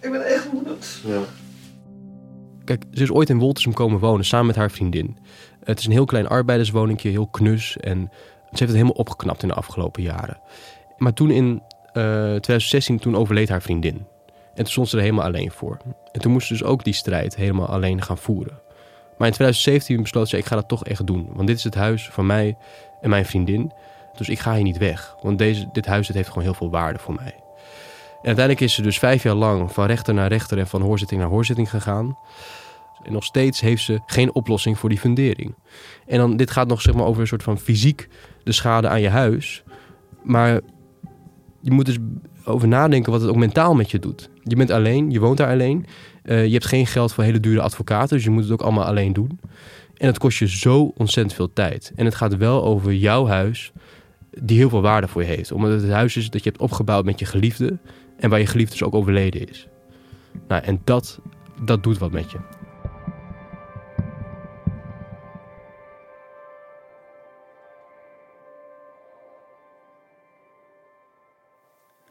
Ik 0.00 0.10
ben 0.10 0.26
echt 0.26 0.50
woedend. 0.50 1.00
Ja. 1.04 1.20
Kijk, 2.64 2.84
ze 2.92 3.02
is 3.02 3.10
ooit 3.10 3.30
in 3.30 3.38
Woltersum 3.38 3.72
komen 3.72 3.98
wonen 3.98 4.24
samen 4.24 4.46
met 4.46 4.56
haar 4.56 4.70
vriendin. 4.70 5.16
Het 5.64 5.78
is 5.78 5.86
een 5.86 5.92
heel 5.92 6.04
klein 6.04 6.28
arbeiderswoningje, 6.28 7.08
heel 7.08 7.26
knus. 7.26 7.76
En 7.76 7.98
ze 8.10 8.48
heeft 8.48 8.60
het 8.60 8.72
helemaal 8.72 8.92
opgeknapt 8.92 9.42
in 9.42 9.48
de 9.48 9.54
afgelopen 9.54 10.02
jaren. 10.02 10.40
Maar 10.96 11.12
toen 11.12 11.30
in 11.30 11.62
uh, 11.94 12.34
eh, 12.34 12.40
2016, 12.40 12.98
toen 12.98 13.16
overleed 13.16 13.48
haar 13.48 13.62
vriendin. 13.62 14.06
En 14.54 14.62
toen 14.62 14.66
stond 14.66 14.88
ze 14.88 14.96
er 14.96 15.02
helemaal 15.02 15.24
alleen 15.24 15.50
voor. 15.50 15.78
En 16.12 16.20
toen 16.20 16.32
moest 16.32 16.46
ze 16.46 16.52
dus 16.52 16.64
ook 16.64 16.84
die 16.84 16.94
strijd 16.94 17.36
helemaal 17.36 17.66
alleen 17.66 18.02
gaan 18.02 18.18
voeren. 18.18 18.58
Maar 19.18 19.26
in 19.26 19.34
2017 19.34 20.02
besloot 20.02 20.28
ze, 20.28 20.36
ik 20.36 20.44
ga 20.44 20.54
dat 20.54 20.68
toch 20.68 20.84
echt 20.84 21.06
doen. 21.06 21.28
Want 21.32 21.46
dit 21.46 21.56
is 21.56 21.64
het 21.64 21.74
huis 21.74 22.08
van 22.08 22.26
mij 22.26 22.56
en 23.00 23.10
mijn 23.10 23.26
vriendin. 23.26 23.72
Dus 24.16 24.28
ik 24.28 24.38
ga 24.38 24.54
hier 24.54 24.62
niet 24.62 24.78
weg. 24.78 25.16
Want 25.22 25.38
deze, 25.38 25.68
dit 25.72 25.86
huis 25.86 26.06
het 26.06 26.16
heeft 26.16 26.28
gewoon 26.28 26.44
heel 26.44 26.54
veel 26.54 26.70
waarde 26.70 26.98
voor 26.98 27.14
mij. 27.14 27.34
uiteindelijk 28.14 28.60
is 28.60 28.74
ze 28.74 28.82
dus 28.82 28.98
vijf 28.98 29.22
jaar 29.22 29.34
lang 29.34 29.72
van 29.72 29.86
rechter 29.86 30.14
naar 30.14 30.28
rechter 30.28 30.58
en 30.58 30.66
van 30.66 30.82
hoorzitting 30.82 31.20
naar 31.20 31.30
hoorzitting 31.30 31.70
gegaan. 31.70 32.18
En 33.02 33.12
nog 33.12 33.24
steeds 33.24 33.60
heeft 33.60 33.82
ze 33.82 34.00
geen 34.06 34.34
oplossing 34.34 34.78
voor 34.78 34.88
die 34.88 34.98
fundering. 34.98 35.54
En 36.06 36.18
dan, 36.18 36.36
dit 36.36 36.50
gaat 36.50 36.68
nog 36.68 36.80
zeg 36.80 36.94
maar 36.94 37.06
over 37.06 37.20
een 37.20 37.26
soort 37.26 37.42
van 37.42 37.58
fysiek 37.58 38.08
de 38.44 38.52
schade 38.52 38.88
aan 38.88 39.00
je 39.00 39.08
huis. 39.08 39.62
Maar 40.22 40.60
je 41.60 41.70
moet 41.70 41.86
dus 41.86 41.98
over 42.46 42.68
nadenken 42.68 43.12
wat 43.12 43.20
het 43.20 43.30
ook 43.30 43.36
mentaal 43.36 43.74
met 43.74 43.90
je 43.90 43.98
doet. 43.98 44.28
Je 44.42 44.56
bent 44.56 44.70
alleen, 44.70 45.10
je 45.10 45.20
woont 45.20 45.36
daar 45.36 45.50
alleen. 45.50 45.86
Uh, 46.24 46.46
je 46.46 46.52
hebt 46.52 46.66
geen 46.66 46.86
geld 46.86 47.12
voor 47.12 47.24
hele 47.24 47.40
dure 47.40 47.60
advocaten, 47.60 48.16
dus 48.16 48.24
je 48.24 48.30
moet 48.30 48.42
het 48.42 48.52
ook 48.52 48.62
allemaal 48.62 48.84
alleen 48.84 49.12
doen. 49.12 49.40
En 49.96 50.06
het 50.06 50.18
kost 50.18 50.38
je 50.38 50.48
zo 50.48 50.92
ontzettend 50.96 51.34
veel 51.34 51.52
tijd. 51.52 51.92
En 51.96 52.04
het 52.04 52.14
gaat 52.14 52.36
wel 52.36 52.64
over 52.64 52.94
jouw 52.94 53.26
huis, 53.26 53.72
die 54.30 54.58
heel 54.58 54.68
veel 54.68 54.82
waarde 54.82 55.08
voor 55.08 55.22
je 55.22 55.28
heeft. 55.28 55.52
Omdat 55.52 55.70
het 55.70 55.82
het 55.82 55.90
huis 55.90 56.16
is 56.16 56.30
dat 56.30 56.42
je 56.42 56.48
hebt 56.48 56.62
opgebouwd 56.62 57.04
met 57.04 57.18
je 57.18 57.24
geliefde. 57.24 57.78
En 58.16 58.30
waar 58.30 58.38
je 58.38 58.46
geliefde 58.46 58.72
dus 58.72 58.82
ook 58.82 58.94
overleden 58.94 59.48
is. 59.48 59.66
Nou, 60.48 60.62
en 60.62 60.80
dat, 60.84 61.20
dat 61.64 61.82
doet 61.82 61.98
wat 61.98 62.12
met 62.12 62.30
je. 62.30 62.38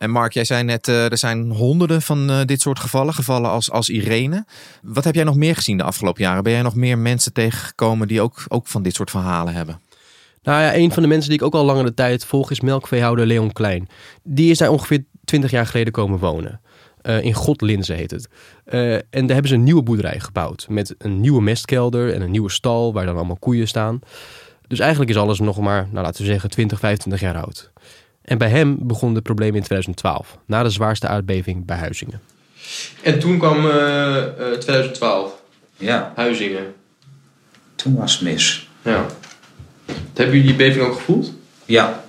En 0.06 0.12
Mark, 0.12 0.34
jij 0.34 0.44
zei 0.44 0.64
net, 0.64 0.88
uh, 0.88 1.12
er 1.12 1.18
zijn 1.18 1.52
honderden 1.52 2.02
van 2.02 2.30
uh, 2.30 2.42
dit 2.46 2.62
soort 2.62 2.80
gevallen, 2.80 3.14
gevallen 3.14 3.50
als, 3.50 3.72
als 3.72 3.90
Irene. 3.90 4.46
Wat 4.82 5.04
heb 5.04 5.16
jij 5.16 5.24
nog 5.24 5.36
meer 5.36 5.56
gezien 5.56 5.78
de 5.78 5.84
afgelopen 5.84 6.24
jaren? 6.24 6.44
Ben 6.44 6.52
jij 6.52 6.62
nog 6.62 6.76
meer 6.76 6.98
mensen 6.98 7.34
tegengekomen 7.34 8.08
die 8.08 8.22
ook, 8.22 8.46
ook 8.48 8.68
van 8.68 8.84
dit 8.84 8.96
soort 8.96 9.10
verhalen 9.10 9.54
hebben? 9.54 9.82
Nou 10.44 10.62
ja, 10.62 10.76
een 10.76 10.92
van 10.92 11.04
de 11.04 11.10
mensen 11.10 11.30
die 11.30 11.40
ik 11.40 11.46
ook 11.46 11.54
al 11.54 11.66
langere 11.66 11.94
tijd 11.94 12.26
volg 12.26 12.52
is 12.52 12.60
melkveehouder 12.60 13.26
Leon 13.26 13.52
Klein. 13.52 13.88
Die 14.24 14.52
is 14.52 14.58
daar 14.58 14.70
ongeveer 14.70 15.04
20 15.24 15.52
jaar 15.52 15.66
geleden 15.66 15.94
komen 15.94 16.20
wonen. 16.20 16.62
Uh, 17.04 17.24
in 17.24 17.34
Godlinze 17.34 17.94
heet 17.94 18.12
het. 18.12 18.30
En 18.66 19.04
daar 19.10 19.34
hebben 19.34 19.48
ze 19.48 19.56
een 19.56 19.64
nieuwe 19.64 19.84
boerderij 19.84 20.20
gebouwd. 20.20 20.66
Met 20.70 20.96
een 20.98 21.20
nieuwe 21.20 21.42
mestkelder 21.42 22.14
en 22.14 22.22
een 22.22 22.32
nieuwe 22.32 22.52
stal 22.52 22.94
waar 22.94 23.06
dan 23.06 23.16
allemaal 23.16 23.40
koeien 23.40 23.68
staan. 23.68 24.00
Dus 24.68 24.80
eigenlijk 24.80 25.12
is 25.12 25.18
alles 25.18 25.40
nog 25.40 25.60
maar, 25.60 25.88
nou 25.92 26.06
laten 26.06 26.22
we 26.22 26.28
zeggen, 26.28 26.50
20, 26.50 26.80
25 26.80 27.22
jaar 27.22 27.44
oud. 27.44 27.72
En 28.26 28.38
bij 28.38 28.50
hem 28.50 28.78
begon 28.80 29.16
het 29.16 29.24
probleem 29.24 29.56
in 29.56 29.64
2012, 29.64 30.38
na 30.46 30.64
de 30.64 30.70
zwaarste 30.70 31.08
aardbeving 31.08 31.66
bij 31.66 31.78
Huizingen. 31.78 32.22
En 33.02 33.20
toen 33.20 33.38
kwam 33.38 33.66
uh, 33.66 34.24
2012. 34.60 35.34
Ja. 35.78 36.12
Huizingen. 36.16 36.74
Toen 37.76 37.96
was 37.96 38.12
het 38.12 38.22
mis. 38.22 38.70
Ja. 38.82 39.06
Hebben 40.14 40.36
jullie 40.36 40.44
die 40.44 40.56
beving 40.56 40.86
ook 40.86 40.96
gevoeld? 40.96 41.32
Ja. 41.66 42.04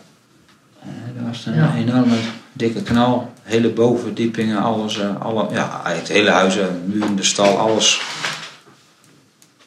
dat 1.16 1.26
was 1.26 1.46
een 1.46 1.54
ja. 1.54 1.74
enorme 1.76 2.16
dikke 2.52 2.82
knal. 2.82 3.32
Hele 3.42 3.68
bovenverdiepingen, 3.68 4.62
alles. 4.62 5.00
Alle, 5.18 5.46
ja, 5.52 5.80
het 5.84 6.08
hele 6.08 6.30
huizen, 6.30 6.82
muren, 6.86 7.16
de 7.16 7.22
stal, 7.22 7.58
alles. 7.58 8.00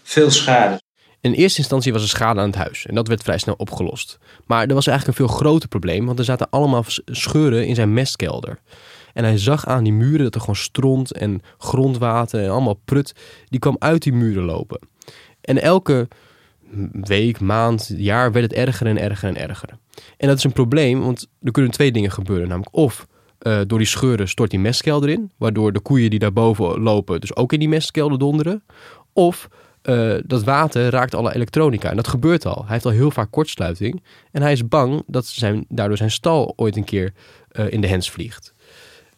Veel 0.03 0.31
schade. 0.31 0.81
In 1.21 1.33
eerste 1.33 1.59
instantie 1.59 1.93
was 1.93 2.01
er 2.01 2.09
schade 2.09 2.39
aan 2.39 2.45
het 2.45 2.55
huis 2.55 2.85
en 2.85 2.95
dat 2.95 3.07
werd 3.07 3.23
vrij 3.23 3.37
snel 3.37 3.55
opgelost. 3.57 4.17
Maar 4.45 4.67
er 4.67 4.73
was 4.73 4.87
eigenlijk 4.87 5.19
een 5.19 5.25
veel 5.25 5.35
groter 5.35 5.69
probleem, 5.69 6.05
want 6.05 6.19
er 6.19 6.25
zaten 6.25 6.49
allemaal 6.49 6.83
scheuren 7.05 7.67
in 7.67 7.75
zijn 7.75 7.93
mestkelder. 7.93 8.59
En 9.13 9.23
hij 9.23 9.37
zag 9.37 9.65
aan 9.65 9.83
die 9.83 9.93
muren 9.93 10.23
dat 10.23 10.35
er 10.35 10.39
gewoon 10.39 10.55
stront 10.55 11.11
en 11.13 11.41
grondwater 11.57 12.43
en 12.43 12.49
allemaal 12.49 12.81
prut, 12.85 13.13
die 13.45 13.59
kwam 13.59 13.75
uit 13.79 14.03
die 14.03 14.13
muren 14.13 14.43
lopen. 14.43 14.79
En 15.41 15.61
elke 15.61 16.07
week, 16.91 17.39
maand, 17.39 17.93
jaar 17.97 18.31
werd 18.31 18.45
het 18.51 18.59
erger 18.59 18.87
en 18.87 18.97
erger 18.97 19.29
en 19.29 19.37
erger. 19.37 19.69
En 20.17 20.27
dat 20.27 20.37
is 20.37 20.43
een 20.43 20.53
probleem, 20.53 21.01
want 21.01 21.27
er 21.41 21.51
kunnen 21.51 21.71
twee 21.71 21.91
dingen 21.91 22.11
gebeuren. 22.11 22.47
Namelijk 22.47 22.75
of 22.75 23.07
uh, 23.41 23.59
door 23.67 23.77
die 23.77 23.87
scheuren 23.87 24.27
stort 24.27 24.49
die 24.49 24.59
mestkelder 24.59 25.09
in, 25.09 25.31
waardoor 25.37 25.73
de 25.73 25.79
koeien 25.79 26.09
die 26.09 26.19
daarboven 26.19 26.79
lopen 26.79 27.21
dus 27.21 27.35
ook 27.35 27.53
in 27.53 27.59
die 27.59 27.69
mestkelder 27.69 28.19
donderen. 28.19 28.63
Of 29.13 29.49
uh, 29.89 30.15
dat 30.25 30.43
water 30.43 30.89
raakt 30.89 31.15
alle 31.15 31.35
elektronica. 31.35 31.89
En 31.89 31.95
dat 31.95 32.07
gebeurt 32.07 32.45
al. 32.45 32.61
Hij 32.61 32.73
heeft 32.73 32.85
al 32.85 32.91
heel 32.91 33.11
vaak 33.11 33.31
kortsluiting. 33.31 34.03
En 34.31 34.41
hij 34.41 34.51
is 34.51 34.67
bang 34.67 35.03
dat 35.07 35.25
zijn, 35.25 35.65
daardoor 35.69 35.97
zijn 35.97 36.11
stal 36.11 36.53
ooit 36.55 36.75
een 36.75 36.83
keer 36.83 37.13
uh, 37.51 37.71
in 37.71 37.81
de 37.81 37.87
hens 37.87 38.11
vliegt. 38.11 38.53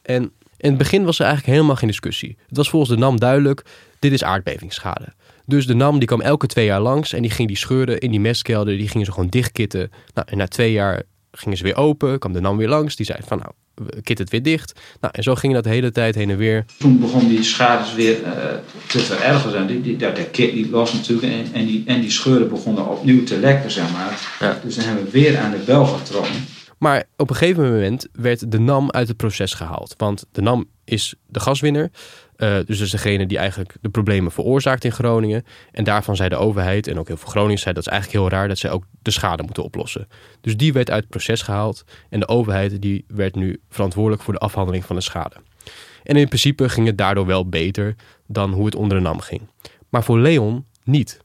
En 0.02 0.32
in 0.58 0.70
het 0.70 0.78
begin 0.78 1.04
was 1.04 1.20
er 1.20 1.26
eigenlijk 1.26 1.56
helemaal 1.56 1.76
geen 1.76 1.88
discussie. 1.88 2.38
Het 2.48 2.58
was 2.58 2.70
volgens 2.70 2.92
de 2.92 2.98
NAM 2.98 3.20
duidelijk, 3.20 3.66
dit 4.00 4.12
is 4.12 4.24
aardbevingsschade. 4.24 5.08
Dus 5.46 5.68
de 5.68 5.74
NAM 5.74 5.98
die 6.00 6.08
kwam 6.08 6.22
elke 6.22 6.48
twee 6.48 6.66
jaar 6.66 6.82
langs 6.82 7.14
en 7.14 7.22
die 7.22 7.32
ging 7.32 7.48
die 7.48 7.58
scheuren 7.58 8.00
in 8.00 8.12
die 8.12 8.20
mestkelder, 8.20 8.78
die 8.78 8.88
gingen 8.88 9.06
ze 9.06 9.12
gewoon 9.12 9.30
dichtkitten. 9.30 9.92
Nou, 10.14 10.28
en 10.30 10.38
na 10.38 10.48
twee 10.48 10.72
jaar 10.72 11.04
gingen 11.32 11.58
ze 11.58 11.64
weer 11.64 11.76
open, 11.76 12.20
kwam 12.20 12.34
de 12.34 12.42
NAM 12.42 12.58
weer 12.58 12.70
langs. 12.70 12.96
Die 12.96 13.06
zei 13.06 13.20
van 13.26 13.38
nou, 13.38 13.52
kit 14.02 14.18
het 14.18 14.30
weer 14.30 14.44
dicht. 14.44 14.80
Nou, 15.00 15.14
en 15.18 15.24
zo 15.24 15.36
ging 15.36 15.54
dat 15.54 15.64
de 15.64 15.70
hele 15.70 15.92
tijd 15.92 16.16
heen 16.16 16.30
en 16.30 16.38
weer. 16.38 16.66
Toen 16.78 17.00
begon 17.00 17.28
die 17.28 17.44
schades 17.44 17.94
weer 17.94 18.22
uh, 18.22 18.28
te 18.88 19.00
verergeren. 19.00 19.68
Die, 19.68 19.82
die, 19.82 19.98
dat, 19.98 20.32
kit 20.32 20.54
die 20.54 20.70
los 20.70 20.94
natuurlijk 20.94 21.34
en, 21.34 21.54
en, 21.54 21.66
die, 21.66 21.84
en 21.86 22.02
die 22.02 22.12
scheuren 22.12 22.50
begonnen 22.50 22.88
opnieuw 22.88 23.24
te 23.24 23.40
lekken, 23.40 23.72
zeg 23.72 23.92
maar. 23.92 24.20
Ja. 24.40 24.60
Dus 24.64 24.76
dan 24.76 24.86
hebben 24.86 25.04
we 25.04 25.12
weer 25.12 25.38
aan 25.38 25.52
de 25.52 25.64
bel 25.66 25.86
getrokken. 25.86 26.46
Maar 26.78 27.04
op 27.18 27.30
een 27.30 27.36
gegeven 27.36 27.72
moment 27.74 28.08
werd 28.12 28.52
de 28.52 28.60
NAM 28.60 28.92
uit 28.92 29.08
het 29.08 29.18
proces 29.18 29.54
gehaald. 29.54 29.94
Want 29.98 30.26
de 30.32 30.42
NAM 30.42 30.66
is 30.84 31.16
de 31.28 31.40
gaswinner. 31.40 31.92
Uh, 32.44 32.58
dus 32.66 32.80
is 32.80 32.92
degene 32.92 33.26
die 33.26 33.38
eigenlijk 33.38 33.76
de 33.82 33.90
problemen 33.90 34.32
veroorzaakt 34.32 34.84
in 34.84 34.92
Groningen. 34.92 35.46
En 35.72 35.84
daarvan 35.84 36.16
zei 36.16 36.30
de 36.30 36.36
overheid 36.36 36.88
en 36.88 37.00
ook 37.00 37.08
heel 37.08 37.18
veel 37.18 37.30
Groningers 37.30 37.62
zei 37.62 37.74
dat 37.74 37.86
is 37.86 37.92
eigenlijk 37.92 38.22
heel 38.22 38.38
raar 38.38 38.48
dat 38.48 38.58
zij 38.58 38.72
ook 38.72 38.84
de 39.02 39.12
schade 39.12 39.44
moeten 39.44 39.64
oplossen. 39.64 40.08
Dus 40.42 40.58
die 40.58 40.74
werd 40.74 40.90
uit 40.90 41.02
het 41.02 41.10
proces 41.10 41.42
gehaald 41.42 41.84
en 42.10 42.20
de 42.20 42.28
overheid 42.28 42.82
die 42.82 43.06
werd 43.08 43.36
nu 43.36 43.62
verantwoordelijk 43.70 44.24
voor 44.24 44.34
de 44.34 44.40
afhandeling 44.40 44.86
van 44.86 44.96
de 44.96 45.02
schade. 45.02 45.36
En 46.04 46.16
in 46.16 46.28
principe 46.28 46.70
ging 46.70 46.88
het 46.88 46.98
daardoor 46.98 47.26
wel 47.26 47.50
beter 47.50 47.96
dan 48.28 48.52
hoe 48.52 48.66
het 48.66 48.76
onder 48.76 48.98
de 48.98 49.04
NAM 49.04 49.20
ging. 49.20 49.42
Maar 49.90 50.04
voor 50.04 50.20
Leon 50.20 50.66
niet. 50.84 51.20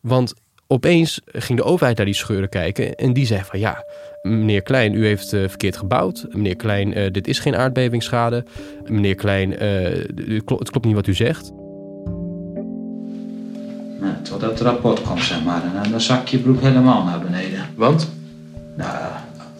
Want 0.00 0.34
opeens 0.66 1.20
ging 1.24 1.58
de 1.58 1.64
overheid 1.64 1.96
naar 1.96 2.06
die 2.06 2.14
scheuren 2.14 2.48
kijken 2.48 2.94
en 2.94 3.12
die 3.12 3.26
zei 3.26 3.40
van 3.44 3.58
ja, 3.58 3.84
meneer 4.22 4.62
Klein, 4.62 4.94
u 4.94 5.06
heeft 5.06 5.32
uh, 5.32 5.48
verkeerd 5.48 5.76
gebouwd. 5.76 6.26
Meneer 6.28 6.56
Klein, 6.56 6.98
uh, 6.98 7.10
dit 7.10 7.26
is 7.26 7.38
geen 7.38 7.56
aardbevingsschade. 7.56 8.44
Meneer 8.86 9.14
Klein, 9.14 9.52
uh, 9.52 9.58
het 10.58 10.70
klopt 10.70 10.84
niet 10.84 10.94
wat 10.94 11.06
u 11.06 11.14
zegt. 11.14 11.52
Nou, 14.00 14.14
totdat 14.22 14.50
het 14.50 14.60
rapport 14.60 15.02
komt, 15.02 15.22
zeg 15.22 15.44
maar. 15.44 15.62
En 15.84 15.90
dan 15.90 16.00
zak 16.00 16.28
je 16.28 16.38
broek 16.38 16.60
helemaal 16.60 17.04
naar 17.04 17.20
beneden. 17.20 17.60
Want? 17.74 18.10
Nou, 18.76 18.96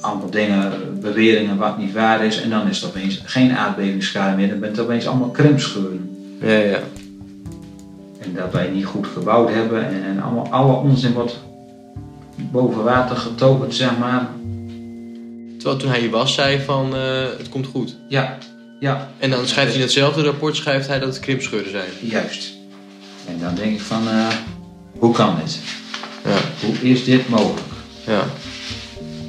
allemaal 0.01 0.31
dingen, 0.31 0.73
beweringen 1.01 1.57
wat 1.57 1.79
niet 1.79 1.93
waar 1.93 2.25
is. 2.25 2.43
En 2.43 2.51
dan 2.51 2.69
is 2.69 2.81
het 2.81 2.91
opeens 2.91 3.23
geen 3.25 3.53
aardbevingsschade 3.53 4.37
meer. 4.37 4.49
Dan 4.49 4.61
bent 4.61 4.77
het 4.77 4.85
opeens 4.85 5.07
allemaal 5.07 5.31
krimpscheuren. 5.31 6.37
Ja, 6.41 6.51
ja. 6.51 6.79
En 8.25 8.35
dat 8.35 8.53
wij 8.53 8.71
niet 8.71 8.85
goed 8.85 9.07
gebouwd 9.07 9.51
hebben. 9.51 9.87
En, 9.87 10.05
en 10.05 10.23
allemaal, 10.23 10.49
alle 10.51 10.73
onzin 10.73 11.13
wordt 11.13 11.41
boven 12.37 12.85
water 12.85 13.17
getoverd, 13.17 13.75
zeg 13.75 13.99
maar. 13.99 14.29
Terwijl 15.59 15.77
toen 15.81 15.91
hij 15.91 16.01
hier 16.01 16.11
was, 16.11 16.35
zei 16.35 16.61
van 16.61 16.95
uh, 16.95 17.23
het 17.39 17.49
komt 17.49 17.67
goed. 17.67 17.97
Ja, 18.09 18.39
ja. 18.81 19.09
En 19.19 19.31
dan 19.31 19.47
schrijft 19.47 19.71
hij 19.71 19.81
in 19.81 19.87
hetzelfde 19.87 20.23
rapport 20.23 20.57
schrijft 20.57 20.89
hij 20.89 20.99
dat 20.99 21.09
het 21.09 21.21
krimpscheuren 21.21 21.71
zijn. 21.71 21.91
Juist. 22.01 22.53
En 23.29 23.39
dan 23.41 23.55
denk 23.55 23.73
ik 23.73 23.81
van, 23.81 24.03
uh, 24.09 24.27
hoe 24.99 25.15
kan 25.15 25.37
dit? 25.45 25.61
Ja. 26.25 26.67
Hoe 26.67 26.91
is 26.91 27.05
dit 27.05 27.29
mogelijk? 27.29 27.67
Ja. 28.07 28.23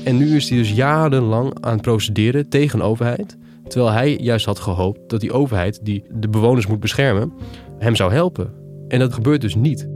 En 0.04 0.18
nu 0.18 0.36
is 0.36 0.50
hij 0.50 0.58
dus 0.58 0.72
jarenlang 0.72 1.58
aan 1.62 1.72
het 1.72 1.82
procederen 1.82 2.50
tegen 2.50 2.80
een 2.80 2.86
overheid. 2.86 3.38
Terwijl 3.68 3.92
hij 3.92 4.18
juist 4.22 4.46
had 4.46 4.60
gehoopt 4.60 5.10
dat 5.10 5.22
die 5.22 5.32
overheid, 5.32 5.80
die 5.84 6.04
de 6.10 6.30
bewoners 6.30 6.68
moet 6.68 6.80
beschermen, 6.80 7.34
hem 7.80 7.96
zou 7.96 8.14
helpen. 8.14 8.63
En 8.94 9.00
dat 9.00 9.14
gebeurt 9.14 9.42
dus 9.42 9.56
niet. 9.56 9.88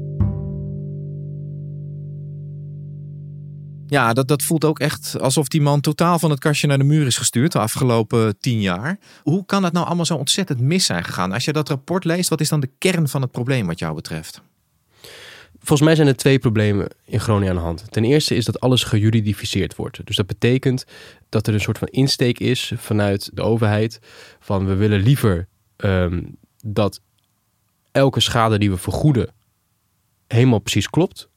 Ja, 3.87 4.13
dat, 4.13 4.27
dat 4.27 4.43
voelt 4.43 4.65
ook 4.65 4.79
echt 4.79 5.19
alsof 5.19 5.47
die 5.47 5.61
man 5.61 5.81
totaal 5.81 6.19
van 6.19 6.29
het 6.29 6.39
kastje 6.39 6.67
naar 6.67 6.77
de 6.77 6.83
muur 6.83 7.05
is 7.05 7.17
gestuurd 7.17 7.51
de 7.51 7.59
afgelopen 7.59 8.39
tien 8.39 8.61
jaar. 8.61 8.99
Hoe 9.23 9.45
kan 9.45 9.61
dat 9.61 9.73
nou 9.73 9.85
allemaal 9.85 10.05
zo 10.05 10.15
ontzettend 10.15 10.59
mis 10.59 10.85
zijn 10.85 11.03
gegaan? 11.03 11.31
Als 11.31 11.45
je 11.45 11.53
dat 11.53 11.69
rapport 11.69 12.03
leest, 12.03 12.29
wat 12.29 12.41
is 12.41 12.49
dan 12.49 12.59
de 12.59 12.69
kern 12.77 13.07
van 13.07 13.21
het 13.21 13.31
probleem 13.31 13.67
wat 13.67 13.79
jou 13.79 13.95
betreft? 13.95 14.41
Volgens 15.57 15.81
mij 15.81 15.95
zijn 15.95 16.07
er 16.07 16.15
twee 16.15 16.39
problemen 16.39 16.87
in 17.05 17.19
Groningen 17.19 17.49
aan 17.49 17.55
de 17.55 17.61
hand. 17.61 17.85
Ten 17.89 18.03
eerste 18.03 18.35
is 18.35 18.45
dat 18.45 18.59
alles 18.59 18.83
gejuridificeerd 18.83 19.75
wordt. 19.75 20.05
Dus 20.05 20.15
dat 20.15 20.27
betekent 20.27 20.85
dat 21.29 21.47
er 21.47 21.53
een 21.53 21.59
soort 21.59 21.77
van 21.77 21.87
insteek 21.87 22.39
is 22.39 22.73
vanuit 22.75 23.29
de 23.33 23.41
overheid. 23.41 23.99
Van 24.39 24.65
we 24.65 24.75
willen 24.75 25.01
liever 25.01 25.47
um, 25.77 26.37
dat 26.65 27.01
elke 27.97 28.19
schade 28.19 28.57
die 28.57 28.69
we 28.69 28.77
vergoeden 28.77 29.29
helemaal 30.27 30.59
precies 30.59 30.89
klopt 30.89 31.29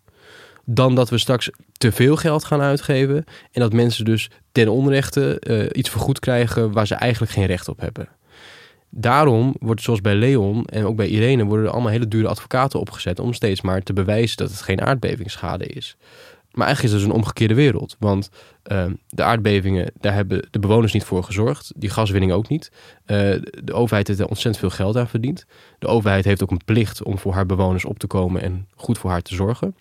dan 0.64 0.94
dat 0.94 1.10
we 1.10 1.18
straks 1.18 1.50
te 1.72 1.92
veel 1.92 2.16
geld 2.16 2.44
gaan 2.44 2.60
uitgeven 2.60 3.24
en 3.52 3.60
dat 3.60 3.72
mensen 3.72 4.04
dus 4.04 4.30
ten 4.52 4.68
onrechte 4.68 5.40
uh, 5.40 5.66
iets 5.72 5.90
vergoed 5.90 6.18
krijgen 6.18 6.72
waar 6.72 6.86
ze 6.86 6.94
eigenlijk 6.94 7.32
geen 7.32 7.46
recht 7.46 7.68
op 7.68 7.80
hebben. 7.80 8.08
Daarom 8.90 9.54
wordt 9.58 9.82
zoals 9.82 10.00
bij 10.00 10.14
Leon 10.14 10.64
en 10.64 10.84
ook 10.84 10.96
bij 10.96 11.08
Irene 11.08 11.44
worden 11.44 11.66
er 11.66 11.72
allemaal 11.72 11.90
hele 11.90 12.08
dure 12.08 12.28
advocaten 12.28 12.80
opgezet 12.80 13.18
om 13.18 13.32
steeds 13.32 13.60
maar 13.60 13.82
te 13.82 13.92
bewijzen 13.92 14.36
dat 14.36 14.50
het 14.50 14.62
geen 14.62 14.80
aardbevingsschade 14.80 15.66
is. 15.66 15.96
Maar 16.52 16.66
eigenlijk 16.66 16.95
is 16.95 17.00
het 17.00 17.09
dus 17.09 17.16
een 17.16 17.23
omgekeerde 17.23 17.54
wereld. 17.54 17.97
Want 17.99 18.30
ehm, 18.62 18.95
de 19.09 19.23
aardbevingen, 19.23 19.92
daar 20.00 20.14
hebben 20.14 20.49
de 20.50 20.59
bewoners 20.59 20.92
niet 20.92 21.04
voor 21.04 21.25
gezorgd. 21.25 21.73
Die 21.76 21.90
gaswinning 21.90 22.33
ook 22.33 22.49
niet. 22.49 22.73
Uh, 23.07 23.16
de 23.64 23.73
overheid 23.73 24.07
heeft 24.07 24.21
er 24.21 24.26
ontzettend 24.26 24.59
veel 24.59 24.85
geld 24.85 24.97
aan 24.97 25.09
verdiend. 25.09 25.45
De 25.78 25.87
overheid 25.87 26.25
heeft 26.25 26.42
ook 26.42 26.50
een 26.50 26.64
plicht 26.64 27.02
om 27.02 27.19
voor 27.19 27.33
haar 27.33 27.47
bewoners 27.47 27.85
op 27.85 27.99
te 27.99 28.07
komen 28.07 28.42
en 28.42 28.66
goed 28.75 28.99
voor 28.99 29.11
haar 29.11 29.23
te 29.23 29.35
zorgen. 29.35 29.75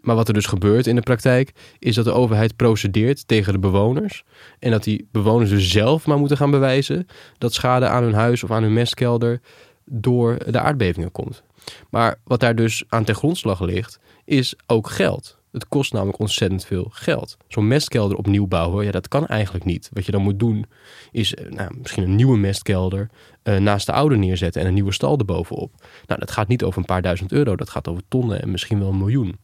Maar 0.00 0.16
wat 0.16 0.28
er 0.28 0.34
dus 0.34 0.46
gebeurt 0.46 0.86
in 0.86 0.94
de 0.94 1.00
praktijk, 1.00 1.52
is 1.78 1.94
dat 1.94 2.04
de 2.04 2.12
overheid 2.12 2.56
procedeert 2.56 3.28
tegen 3.28 3.52
de 3.52 3.58
bewoners. 3.58 4.24
En 4.58 4.70
dat 4.70 4.84
die 4.84 5.08
bewoners 5.12 5.50
dus 5.50 5.70
zelf 5.70 6.06
maar 6.06 6.18
moeten 6.18 6.36
gaan 6.36 6.50
bewijzen 6.50 7.06
dat 7.38 7.54
schade 7.54 7.86
aan 7.86 8.02
hun 8.02 8.14
huis 8.14 8.44
of 8.44 8.50
aan 8.50 8.62
hun 8.62 8.72
mestkelder 8.72 9.40
door 9.84 10.38
de 10.46 10.60
aardbevingen 10.60 11.12
komt. 11.12 11.42
Maar 11.90 12.20
wat 12.24 12.40
daar 12.40 12.54
dus 12.54 12.84
aan 12.88 13.04
ten 13.04 13.14
grondslag 13.14 13.60
ligt, 13.60 13.98
is 14.24 14.54
ook 14.66 14.90
geld. 14.90 15.38
Het 15.56 15.68
kost 15.68 15.92
namelijk 15.92 16.18
ontzettend 16.18 16.64
veel 16.64 16.88
geld. 16.90 17.36
Zo'n 17.48 17.68
mestkelder 17.68 18.16
opnieuw 18.16 18.46
bouwen, 18.46 18.84
ja, 18.84 18.90
dat 18.90 19.08
kan 19.08 19.26
eigenlijk 19.26 19.64
niet. 19.64 19.88
Wat 19.92 20.06
je 20.06 20.12
dan 20.12 20.22
moet 20.22 20.38
doen, 20.38 20.66
is 21.10 21.34
eh, 21.34 21.50
nou, 21.50 21.70
misschien 21.78 22.02
een 22.02 22.16
nieuwe 22.16 22.38
mestkelder 22.38 23.08
uh, 23.42 23.56
naast 23.56 23.86
de 23.86 23.92
oude 23.92 24.16
neerzetten 24.16 24.60
en 24.60 24.68
een 24.68 24.74
nieuwe 24.74 24.92
stal 24.92 25.18
erbovenop. 25.18 25.72
Nou, 26.06 26.20
dat 26.20 26.30
gaat 26.30 26.48
niet 26.48 26.64
over 26.64 26.78
een 26.78 26.84
paar 26.84 27.02
duizend 27.02 27.32
euro, 27.32 27.56
dat 27.56 27.70
gaat 27.70 27.88
over 27.88 28.02
tonnen 28.08 28.42
en 28.42 28.50
misschien 28.50 28.78
wel 28.78 28.88
een 28.88 28.98
miljoen. 28.98 29.38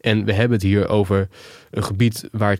En 0.00 0.24
we 0.24 0.32
hebben 0.32 0.56
het 0.56 0.66
hier 0.66 0.88
over 0.88 1.28
een 1.70 1.84
gebied 1.84 2.28
waar 2.32 2.58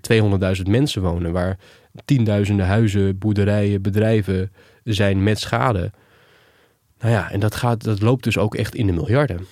200.000 0.56 0.62
mensen 0.62 1.02
wonen, 1.02 1.32
waar 1.32 1.58
tienduizenden 2.04 2.66
huizen, 2.66 3.18
boerderijen, 3.18 3.82
bedrijven 3.82 4.52
zijn 4.84 5.22
met 5.22 5.38
schade. 5.38 5.90
Nou 6.98 7.12
ja, 7.12 7.30
en 7.30 7.40
dat, 7.40 7.54
gaat, 7.54 7.84
dat 7.84 8.00
loopt 8.00 8.24
dus 8.24 8.38
ook 8.38 8.54
echt 8.54 8.74
in 8.74 8.86
de 8.86 8.92
miljarden. 8.92 9.46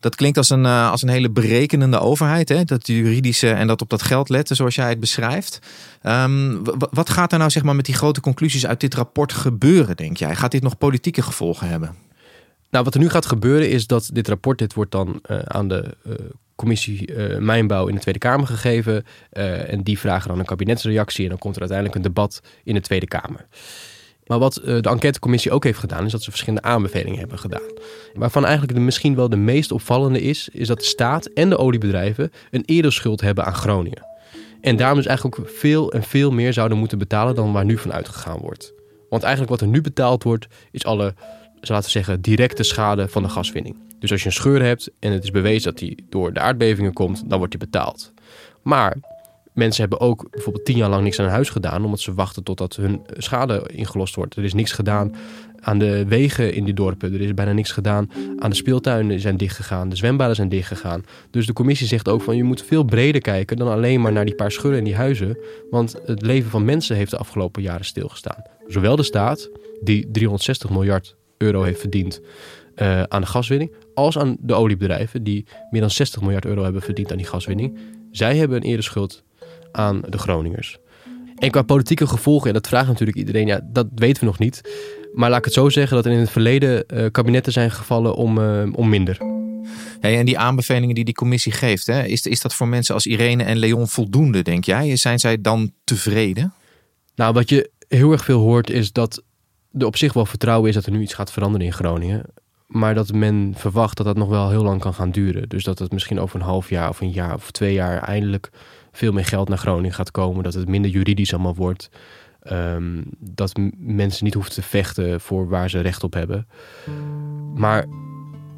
Dat 0.00 0.14
klinkt 0.14 0.36
als 0.36 0.50
een, 0.50 0.64
eh, 0.64 0.90
als 0.90 1.02
een 1.02 1.08
hele 1.08 1.30
berekenende 1.30 1.98
overheid. 1.98 2.48
Hè? 2.48 2.64
Dat 2.64 2.86
juridische 2.86 3.50
en 3.50 3.66
dat 3.66 3.82
op 3.82 3.90
dat 3.90 4.02
geld 4.02 4.28
letten, 4.28 4.56
zoals 4.56 4.74
jij 4.74 4.88
het 4.88 5.00
beschrijft. 5.00 5.58
Ehm, 6.02 6.56
wat 6.90 7.10
gaat 7.10 7.32
er 7.32 7.38
nou 7.38 7.50
zeg 7.50 7.62
maar, 7.62 7.76
met 7.76 7.84
die 7.84 7.94
grote 7.94 8.20
conclusies 8.20 8.66
uit 8.66 8.80
dit 8.80 8.94
rapport 8.94 9.32
gebeuren, 9.32 9.96
denk 9.96 10.16
jij? 10.16 10.36
Gaat 10.36 10.50
dit 10.50 10.62
nog 10.62 10.78
politieke 10.78 11.22
gevolgen 11.22 11.68
hebben? 11.68 11.94
Nou, 12.70 12.84
wat 12.84 12.94
er 12.94 13.00
nu 13.00 13.08
gaat 13.08 13.26
gebeuren 13.26 13.70
is 13.70 13.86
dat 13.86 14.10
dit 14.12 14.28
rapport, 14.28 14.58
dit 14.58 14.74
wordt 14.74 14.90
dan 14.90 15.20
uh, 15.30 15.38
aan 15.38 15.68
de 15.68 15.96
uh, 16.06 16.14
commissie 16.54 17.12
Mijnbouw 17.38 17.86
in 17.86 17.94
de 17.94 18.00
Tweede 18.00 18.20
Kamer 18.20 18.46
gegeven. 18.46 19.04
en 19.30 19.82
die 19.82 19.98
vragen 19.98 20.28
dan 20.28 20.38
een 20.38 20.44
kabinetsreactie 20.44 21.22
en 21.22 21.30
dan 21.30 21.38
komt 21.38 21.54
er 21.54 21.60
uiteindelijk 21.60 21.98
een 21.98 22.12
debat 22.12 22.40
in 22.64 22.74
de 22.74 22.80
Tweede 22.80 23.06
Kamer. 23.06 23.46
Maar 24.28 24.38
wat 24.38 24.56
eh, 24.56 24.80
de 24.80 24.88
enquêtecommissie 24.88 25.50
ook 25.50 25.64
heeft 25.64 25.78
gedaan, 25.78 26.04
is 26.04 26.12
dat 26.12 26.22
ze 26.22 26.30
verschillende 26.30 26.66
aanbevelingen 26.66 27.18
hebben 27.18 27.38
gedaan. 27.38 27.70
Waarvan 28.14 28.44
eigenlijk 28.44 28.78
de, 28.78 28.84
misschien 28.84 29.14
wel 29.14 29.28
de 29.28 29.36
meest 29.36 29.72
opvallende 29.72 30.20
is, 30.20 30.48
is 30.52 30.68
dat 30.68 30.78
de 30.78 30.84
staat 30.84 31.26
en 31.26 31.48
de 31.48 31.58
oliebedrijven 31.58 32.32
een 32.50 32.62
eerder 32.64 32.92
schuld 32.92 33.20
hebben 33.20 33.44
aan 33.44 33.54
Groningen. 33.54 34.06
En 34.60 34.76
daarom 34.76 34.96
dus 34.96 35.06
eigenlijk 35.06 35.38
ook 35.38 35.48
veel 35.48 35.92
en 35.92 36.02
veel 36.02 36.30
meer 36.30 36.52
zouden 36.52 36.78
moeten 36.78 36.98
betalen 36.98 37.34
dan 37.34 37.52
waar 37.52 37.64
nu 37.64 37.78
van 37.78 37.92
uitgegaan 37.92 38.38
wordt. 38.38 38.72
Want 39.08 39.22
eigenlijk 39.22 39.52
wat 39.52 39.60
er 39.60 39.68
nu 39.68 39.80
betaald 39.80 40.22
wordt, 40.22 40.46
is 40.70 40.84
alle, 40.84 41.14
laten 41.60 41.84
we 41.84 41.90
zeggen, 41.90 42.20
directe 42.20 42.62
schade 42.62 43.08
van 43.08 43.22
de 43.22 43.28
gaswinning. 43.28 43.76
Dus 43.98 44.10
als 44.10 44.20
je 44.20 44.26
een 44.26 44.32
scheur 44.32 44.62
hebt 44.62 44.90
en 44.98 45.12
het 45.12 45.24
is 45.24 45.30
bewezen 45.30 45.70
dat 45.70 45.78
die 45.78 46.06
door 46.08 46.32
de 46.32 46.40
aardbevingen 46.40 46.92
komt, 46.92 47.22
dan 47.26 47.38
wordt 47.38 47.58
die 47.58 47.68
betaald. 47.68 48.12
Maar 48.62 48.96
Mensen 49.58 49.80
hebben 49.80 50.00
ook 50.00 50.30
bijvoorbeeld 50.30 50.64
tien 50.64 50.76
jaar 50.76 50.88
lang 50.88 51.02
niks 51.02 51.18
aan 51.18 51.24
hun 51.24 51.34
huis 51.34 51.50
gedaan, 51.50 51.84
omdat 51.84 52.00
ze 52.00 52.14
wachten 52.14 52.42
totdat 52.42 52.76
hun 52.76 53.00
schade 53.16 53.70
ingelost 53.72 54.14
wordt. 54.14 54.36
Er 54.36 54.44
is 54.44 54.54
niks 54.54 54.72
gedaan 54.72 55.14
aan 55.60 55.78
de 55.78 56.04
wegen 56.06 56.54
in 56.54 56.64
die 56.64 56.74
dorpen. 56.74 57.12
Er 57.12 57.20
is 57.20 57.34
bijna 57.34 57.52
niks 57.52 57.72
gedaan 57.72 58.10
aan 58.38 58.50
de 58.50 58.56
speeltuinen 58.56 59.20
zijn 59.20 59.36
dichtgegaan. 59.36 59.88
De 59.88 59.96
zwembaden 59.96 60.36
zijn 60.36 60.48
dichtgegaan. 60.48 61.04
Dus 61.30 61.46
de 61.46 61.52
commissie 61.52 61.86
zegt 61.86 62.08
ook 62.08 62.22
van 62.22 62.36
je 62.36 62.44
moet 62.44 62.62
veel 62.62 62.84
breder 62.84 63.20
kijken 63.20 63.56
dan 63.56 63.68
alleen 63.68 64.00
maar 64.00 64.12
naar 64.12 64.24
die 64.24 64.34
paar 64.34 64.52
schulden 64.52 64.78
in 64.78 64.84
die 64.84 64.94
huizen. 64.94 65.38
Want 65.70 65.96
het 66.04 66.22
leven 66.22 66.50
van 66.50 66.64
mensen 66.64 66.96
heeft 66.96 67.10
de 67.10 67.18
afgelopen 67.18 67.62
jaren 67.62 67.84
stilgestaan. 67.84 68.42
Zowel 68.66 68.96
de 68.96 69.02
staat, 69.02 69.50
die 69.80 70.10
360 70.10 70.70
miljard 70.70 71.16
euro 71.38 71.62
heeft 71.62 71.80
verdiend 71.80 72.20
uh, 72.76 73.02
aan 73.02 73.20
de 73.20 73.26
gaswinning, 73.26 73.72
als 73.94 74.18
aan 74.18 74.36
de 74.40 74.54
oliebedrijven, 74.54 75.22
die 75.22 75.46
meer 75.70 75.80
dan 75.80 75.90
60 75.90 76.20
miljard 76.20 76.44
euro 76.44 76.62
hebben 76.62 76.82
verdiend 76.82 77.10
aan 77.10 77.16
die 77.16 77.26
gaswinning. 77.26 77.78
Zij 78.10 78.36
hebben 78.36 78.56
een 78.56 78.68
eerder 78.68 78.84
schuld 78.84 79.26
aan 79.78 80.00
de 80.08 80.18
Groningers. 80.18 80.78
En 81.36 81.50
qua 81.50 81.62
politieke 81.62 82.06
gevolgen, 82.06 82.48
en 82.48 82.54
dat 82.54 82.68
vraagt 82.68 82.88
natuurlijk 82.88 83.18
iedereen, 83.18 83.46
ja, 83.46 83.60
dat 83.64 83.86
weten 83.94 84.20
we 84.20 84.26
nog 84.26 84.38
niet. 84.38 84.60
Maar 85.12 85.30
laat 85.30 85.38
ik 85.38 85.44
het 85.44 85.54
zo 85.54 85.68
zeggen 85.68 85.96
dat 85.96 86.06
er 86.06 86.12
in 86.12 86.18
het 86.18 86.30
verleden 86.30 86.84
uh, 86.94 87.06
kabinetten 87.10 87.52
zijn 87.52 87.70
gevallen 87.70 88.14
om, 88.14 88.38
uh, 88.38 88.62
om 88.72 88.88
minder. 88.88 89.18
Hey, 90.00 90.18
en 90.18 90.26
die 90.26 90.38
aanbevelingen 90.38 90.94
die 90.94 91.04
die 91.04 91.14
commissie 91.14 91.52
geeft, 91.52 91.86
hè, 91.86 92.04
is, 92.04 92.26
is 92.26 92.40
dat 92.40 92.54
voor 92.54 92.68
mensen 92.68 92.94
als 92.94 93.06
Irene 93.06 93.42
en 93.42 93.56
Leon 93.56 93.88
voldoende, 93.88 94.42
denk 94.42 94.64
jij? 94.64 94.96
Zijn 94.96 95.18
zij 95.18 95.40
dan 95.40 95.72
tevreden? 95.84 96.52
Nou, 97.14 97.32
wat 97.32 97.48
je 97.48 97.70
heel 97.88 98.12
erg 98.12 98.24
veel 98.24 98.40
hoort 98.40 98.70
is 98.70 98.92
dat 98.92 99.22
er 99.78 99.86
op 99.86 99.96
zich 99.96 100.12
wel 100.12 100.26
vertrouwen 100.26 100.68
is 100.68 100.74
dat 100.74 100.86
er 100.86 100.92
nu 100.92 101.00
iets 101.00 101.14
gaat 101.14 101.32
veranderen 101.32 101.66
in 101.66 101.72
Groningen. 101.72 102.22
Maar 102.66 102.94
dat 102.94 103.12
men 103.12 103.54
verwacht 103.56 103.96
dat 103.96 104.06
dat 104.06 104.16
nog 104.16 104.28
wel 104.28 104.50
heel 104.50 104.62
lang 104.62 104.80
kan 104.80 104.94
gaan 104.94 105.10
duren. 105.10 105.48
Dus 105.48 105.64
dat 105.64 105.78
het 105.78 105.92
misschien 105.92 106.20
over 106.20 106.40
een 106.40 106.46
half 106.46 106.70
jaar 106.70 106.88
of 106.88 107.00
een 107.00 107.10
jaar 107.10 107.34
of 107.34 107.50
twee 107.50 107.72
jaar 107.72 108.02
eindelijk 108.02 108.50
veel 108.98 109.12
meer 109.12 109.24
geld 109.24 109.48
naar 109.48 109.58
Groningen 109.58 109.92
gaat 109.92 110.10
komen. 110.10 110.42
Dat 110.42 110.54
het 110.54 110.68
minder 110.68 110.90
juridisch 110.90 111.32
allemaal 111.32 111.54
wordt. 111.54 111.90
Um, 112.52 113.04
dat 113.18 113.52
mensen 113.78 114.24
niet 114.24 114.34
hoeven 114.34 114.52
te 114.52 114.62
vechten 114.62 115.20
voor 115.20 115.48
waar 115.48 115.70
ze 115.70 115.80
recht 115.80 116.02
op 116.04 116.12
hebben. 116.12 116.46
Maar 117.54 117.86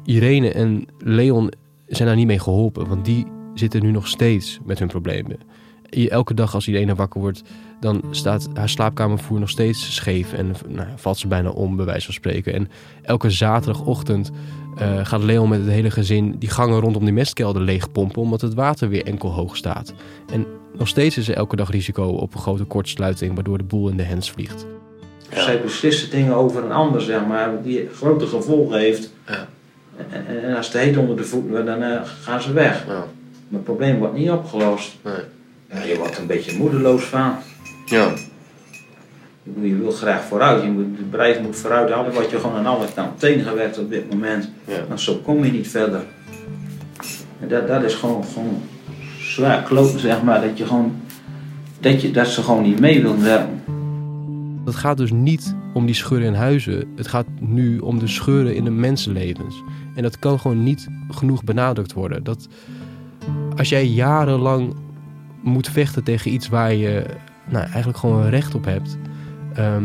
Irene 0.03 0.51
en 0.51 0.85
Leon 0.97 1.51
zijn 1.87 2.07
daar 2.07 2.17
niet 2.17 2.25
mee 2.25 2.39
geholpen. 2.39 2.87
Want 2.87 3.05
die 3.05 3.25
zitten 3.53 3.83
nu 3.83 3.91
nog 3.91 4.07
steeds 4.07 4.59
met 4.65 4.79
hun 4.79 4.87
problemen. 4.87 5.39
Elke 6.09 6.33
dag 6.33 6.53
als 6.53 6.67
Irene 6.67 6.95
wakker 6.95 7.21
wordt, 7.21 7.41
dan 7.79 8.03
staat 8.11 8.47
haar 8.53 8.69
slaapkamervoer 8.69 9.39
nog 9.39 9.49
steeds 9.49 9.95
scheef. 9.95 10.33
En 10.33 10.55
nou, 10.67 10.87
valt 10.95 11.17
ze 11.17 11.27
bijna 11.27 11.49
om, 11.49 11.75
bij 11.75 11.85
wijze 11.85 12.05
van 12.05 12.13
spreken. 12.13 12.53
En 12.53 12.69
elke 13.01 13.29
zaterdagochtend 13.29 14.31
uh, 14.81 15.05
gaat 15.05 15.23
Leon 15.23 15.49
met 15.49 15.59
het 15.59 15.69
hele 15.69 15.91
gezin 15.91 16.35
die 16.39 16.49
gangen 16.49 16.79
rondom 16.79 17.03
die 17.03 17.13
mestkelder 17.13 17.61
leegpompen, 17.61 18.21
omdat 18.21 18.41
het 18.41 18.53
water 18.53 18.89
weer 18.89 19.05
enkel 19.05 19.29
hoog 19.29 19.55
staat. 19.55 19.93
En 20.33 20.45
nog 20.77 20.87
steeds 20.87 21.17
is 21.17 21.27
er 21.27 21.35
elke 21.35 21.55
dag 21.55 21.71
risico 21.71 22.03
op 22.03 22.33
een 22.33 22.39
grote 22.39 22.63
kortsluiting, 22.63 23.35
waardoor 23.35 23.57
de 23.57 23.63
boel 23.63 23.89
in 23.89 23.97
de 23.97 24.03
hens 24.03 24.31
vliegt. 24.31 24.65
Ja. 25.31 25.43
Zij 25.43 25.61
beslissen 25.61 26.09
dingen 26.09 26.35
over 26.35 26.63
een 26.63 26.71
ander, 26.71 27.01
zeg 27.01 27.25
maar, 27.25 27.61
die 27.63 27.89
grote 27.93 28.27
gevolgen 28.27 28.79
heeft. 28.79 29.13
Ja. 29.27 29.47
En, 30.09 30.43
en, 30.43 30.55
als 30.55 30.67
het 30.67 30.81
heet 30.81 30.97
onder 30.97 31.17
de 31.17 31.23
voeten, 31.23 31.65
dan 31.65 31.83
uh, 31.83 32.01
gaan 32.21 32.41
ze 32.41 32.53
weg. 32.53 32.85
Ja. 32.87 32.93
Maar 32.93 33.59
het 33.59 33.63
probleem 33.63 33.97
wordt 33.97 34.13
niet 34.13 34.29
opgelost. 34.29 34.97
Nee. 35.03 35.13
Ja, 35.73 35.83
je 35.83 35.97
wordt 35.97 36.17
een 36.17 36.27
beetje 36.27 36.57
moedeloos 36.57 37.03
van. 37.03 37.35
Ja. 37.85 38.13
Je 39.61 39.75
wil 39.75 39.91
graag 39.91 40.23
vooruit, 40.23 40.63
je 40.63 40.69
moet, 40.69 40.83
het 40.83 41.11
bedrijf 41.11 41.41
moet 41.41 41.55
vooruit 41.55 41.89
halen, 41.89 42.13
wat 42.13 42.29
je 42.29 42.39
gewoon 42.39 42.55
aan 42.55 42.65
alle 42.65 42.85
kanten 42.95 43.17
tegengewerkt 43.17 43.79
op 43.79 43.89
dit 43.89 44.13
moment. 44.13 44.49
Ja. 44.65 44.85
Dan 44.87 44.99
zo 44.99 45.15
kom 45.15 45.45
je 45.45 45.51
niet 45.51 45.67
verder. 45.67 46.01
En 47.39 47.47
dat, 47.47 47.67
dat 47.67 47.83
is 47.83 47.93
gewoon, 47.93 48.23
gewoon 48.23 48.61
zwaar 49.19 49.63
kloten, 49.63 49.99
zeg 49.99 50.23
maar, 50.23 50.41
dat, 50.41 50.57
je 50.57 50.65
gewoon, 50.65 51.01
dat, 51.79 52.01
je, 52.01 52.11
dat 52.11 52.27
ze 52.27 52.43
gewoon 52.43 52.63
niet 52.63 52.79
mee 52.79 53.01
willen 53.01 53.23
werken. 53.23 53.63
Het 54.65 54.75
gaat 54.75 54.97
dus 54.97 55.11
niet 55.11 55.55
om 55.73 55.85
die 55.85 55.95
scheuren 55.95 56.27
in 56.27 56.33
huizen. 56.33 56.93
Het 56.95 57.07
gaat 57.07 57.25
nu 57.39 57.79
om 57.79 57.99
de 57.99 58.07
scheuren 58.07 58.55
in 58.55 58.63
de 58.63 58.71
mensenlevens. 58.71 59.63
En 59.95 60.03
dat 60.03 60.19
kan 60.19 60.39
gewoon 60.39 60.63
niet 60.63 60.87
genoeg 61.09 61.43
benadrukt 61.43 61.93
worden. 61.93 62.23
Dat 62.23 62.47
als 63.57 63.69
jij 63.69 63.85
jarenlang 63.85 64.73
moet 65.41 65.69
vechten 65.69 66.03
tegen 66.03 66.33
iets 66.33 66.49
waar 66.49 66.73
je 66.73 67.05
nou, 67.49 67.65
eigenlijk 67.65 67.97
gewoon 67.97 68.29
recht 68.29 68.55
op 68.55 68.65
hebt, 68.65 68.97
Ehm, 69.53 69.83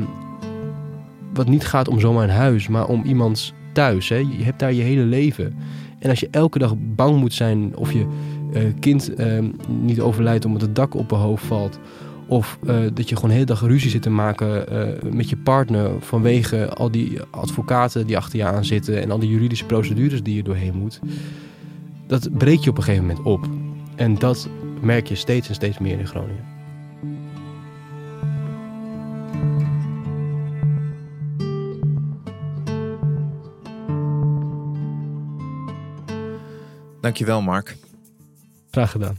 wat 1.32 1.48
niet 1.48 1.66
gaat 1.66 1.88
om 1.88 2.00
zomaar 2.00 2.24
een 2.24 2.34
huis, 2.34 2.68
maar 2.68 2.86
om 2.86 3.04
iemands 3.04 3.52
thuis. 3.72 4.08
Hè? 4.08 4.16
Je 4.16 4.44
hebt 4.44 4.58
daar 4.58 4.72
je 4.72 4.82
hele 4.82 5.02
leven. 5.02 5.54
En 5.98 6.10
als 6.10 6.20
je 6.20 6.28
elke 6.30 6.58
dag 6.58 6.74
bang 6.78 7.18
moet 7.18 7.34
zijn 7.34 7.76
of 7.76 7.92
je 7.92 8.06
uh, 8.54 8.62
kind 8.80 9.14
ehm, 9.14 9.50
niet 9.68 10.00
overlijdt 10.00 10.44
omdat 10.44 10.60
het 10.60 10.74
dak 10.74 10.94
op 10.94 11.10
je 11.10 11.16
hoofd 11.16 11.44
valt. 11.44 11.78
Of 12.26 12.58
uh, 12.64 12.76
dat 12.94 13.08
je 13.08 13.14
gewoon 13.14 13.30
de 13.30 13.34
hele 13.34 13.46
dag 13.46 13.60
ruzie 13.60 13.90
zit 13.90 14.02
te 14.02 14.10
maken 14.10 14.72
uh, 14.72 15.12
met 15.12 15.28
je 15.28 15.36
partner 15.36 15.90
vanwege 16.00 16.68
al 16.68 16.90
die 16.90 17.20
advocaten 17.30 18.06
die 18.06 18.16
achter 18.16 18.38
je 18.38 18.44
aan 18.44 18.64
zitten 18.64 19.02
en 19.02 19.10
al 19.10 19.18
die 19.18 19.30
juridische 19.30 19.64
procedures 19.64 20.22
die 20.22 20.34
je 20.34 20.42
doorheen 20.42 20.74
moet. 20.74 21.00
Dat 22.06 22.38
breekt 22.38 22.64
je 22.64 22.70
op 22.70 22.76
een 22.76 22.82
gegeven 22.82 23.06
moment 23.06 23.26
op. 23.26 23.48
En 23.94 24.14
dat 24.14 24.48
merk 24.86 25.06
je 25.06 25.14
steeds 25.14 25.48
en 25.48 25.54
steeds 25.54 25.78
meer 25.78 25.98
in 25.98 26.06
Groningen. 26.06 26.44
Dankjewel, 37.00 37.42
Mark. 37.42 37.76
Graag 38.70 38.90
gedaan. 38.90 39.18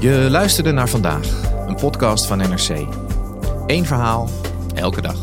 Je 0.00 0.26
luisterde 0.30 0.72
naar 0.72 0.88
vandaag, 0.88 1.42
een 1.66 1.74
podcast 1.74 2.26
van 2.26 2.38
NRC. 2.38 2.86
Eén 3.66 3.84
verhaal, 3.84 4.28
elke 4.74 5.00
dag. 5.00 5.18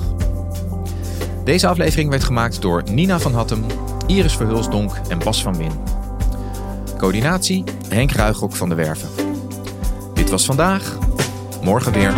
Deze 1.44 1.68
aflevering 1.68 2.10
werd 2.10 2.24
gemaakt 2.24 2.62
door 2.62 2.84
Nina 2.92 3.20
van 3.20 3.34
Hattem, 3.34 3.66
Iris 4.08 4.36
Verhulsdonk 4.36 4.92
en 5.08 5.20
Bas 5.20 5.42
van 5.42 5.58
Win. 5.58 5.72
Coördinatie 6.98 7.64
Henk 7.90 8.12
Ruigrok 8.12 8.56
van 8.56 8.70
de 8.70 8.76
Werven. 8.76 9.10
Dit 10.14 10.30
was 10.30 10.46
vandaag. 10.46 10.98
Morgen 11.62 11.92
weer. 11.92 12.14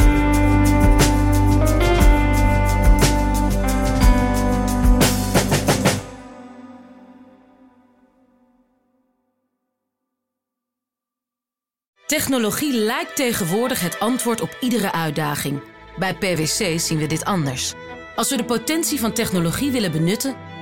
Technologie 12.05 12.73
lijkt 12.73 13.15
tegenwoordig 13.15 13.81
het 13.81 13.99
antwoord 13.99 14.41
op 14.41 14.57
iedere 14.59 14.91
uitdaging. 14.91 15.61
Bij 15.97 16.15
PwC 16.15 16.79
zien 16.79 16.97
we 16.97 17.07
dit 17.07 17.25
anders. 17.25 17.73
Als 18.15 18.29
we 18.29 18.37
de 18.37 18.45
potentie 18.45 18.99
van 18.99 19.13
technologie 19.13 19.71
willen 19.71 19.91
benutten, 19.91 20.35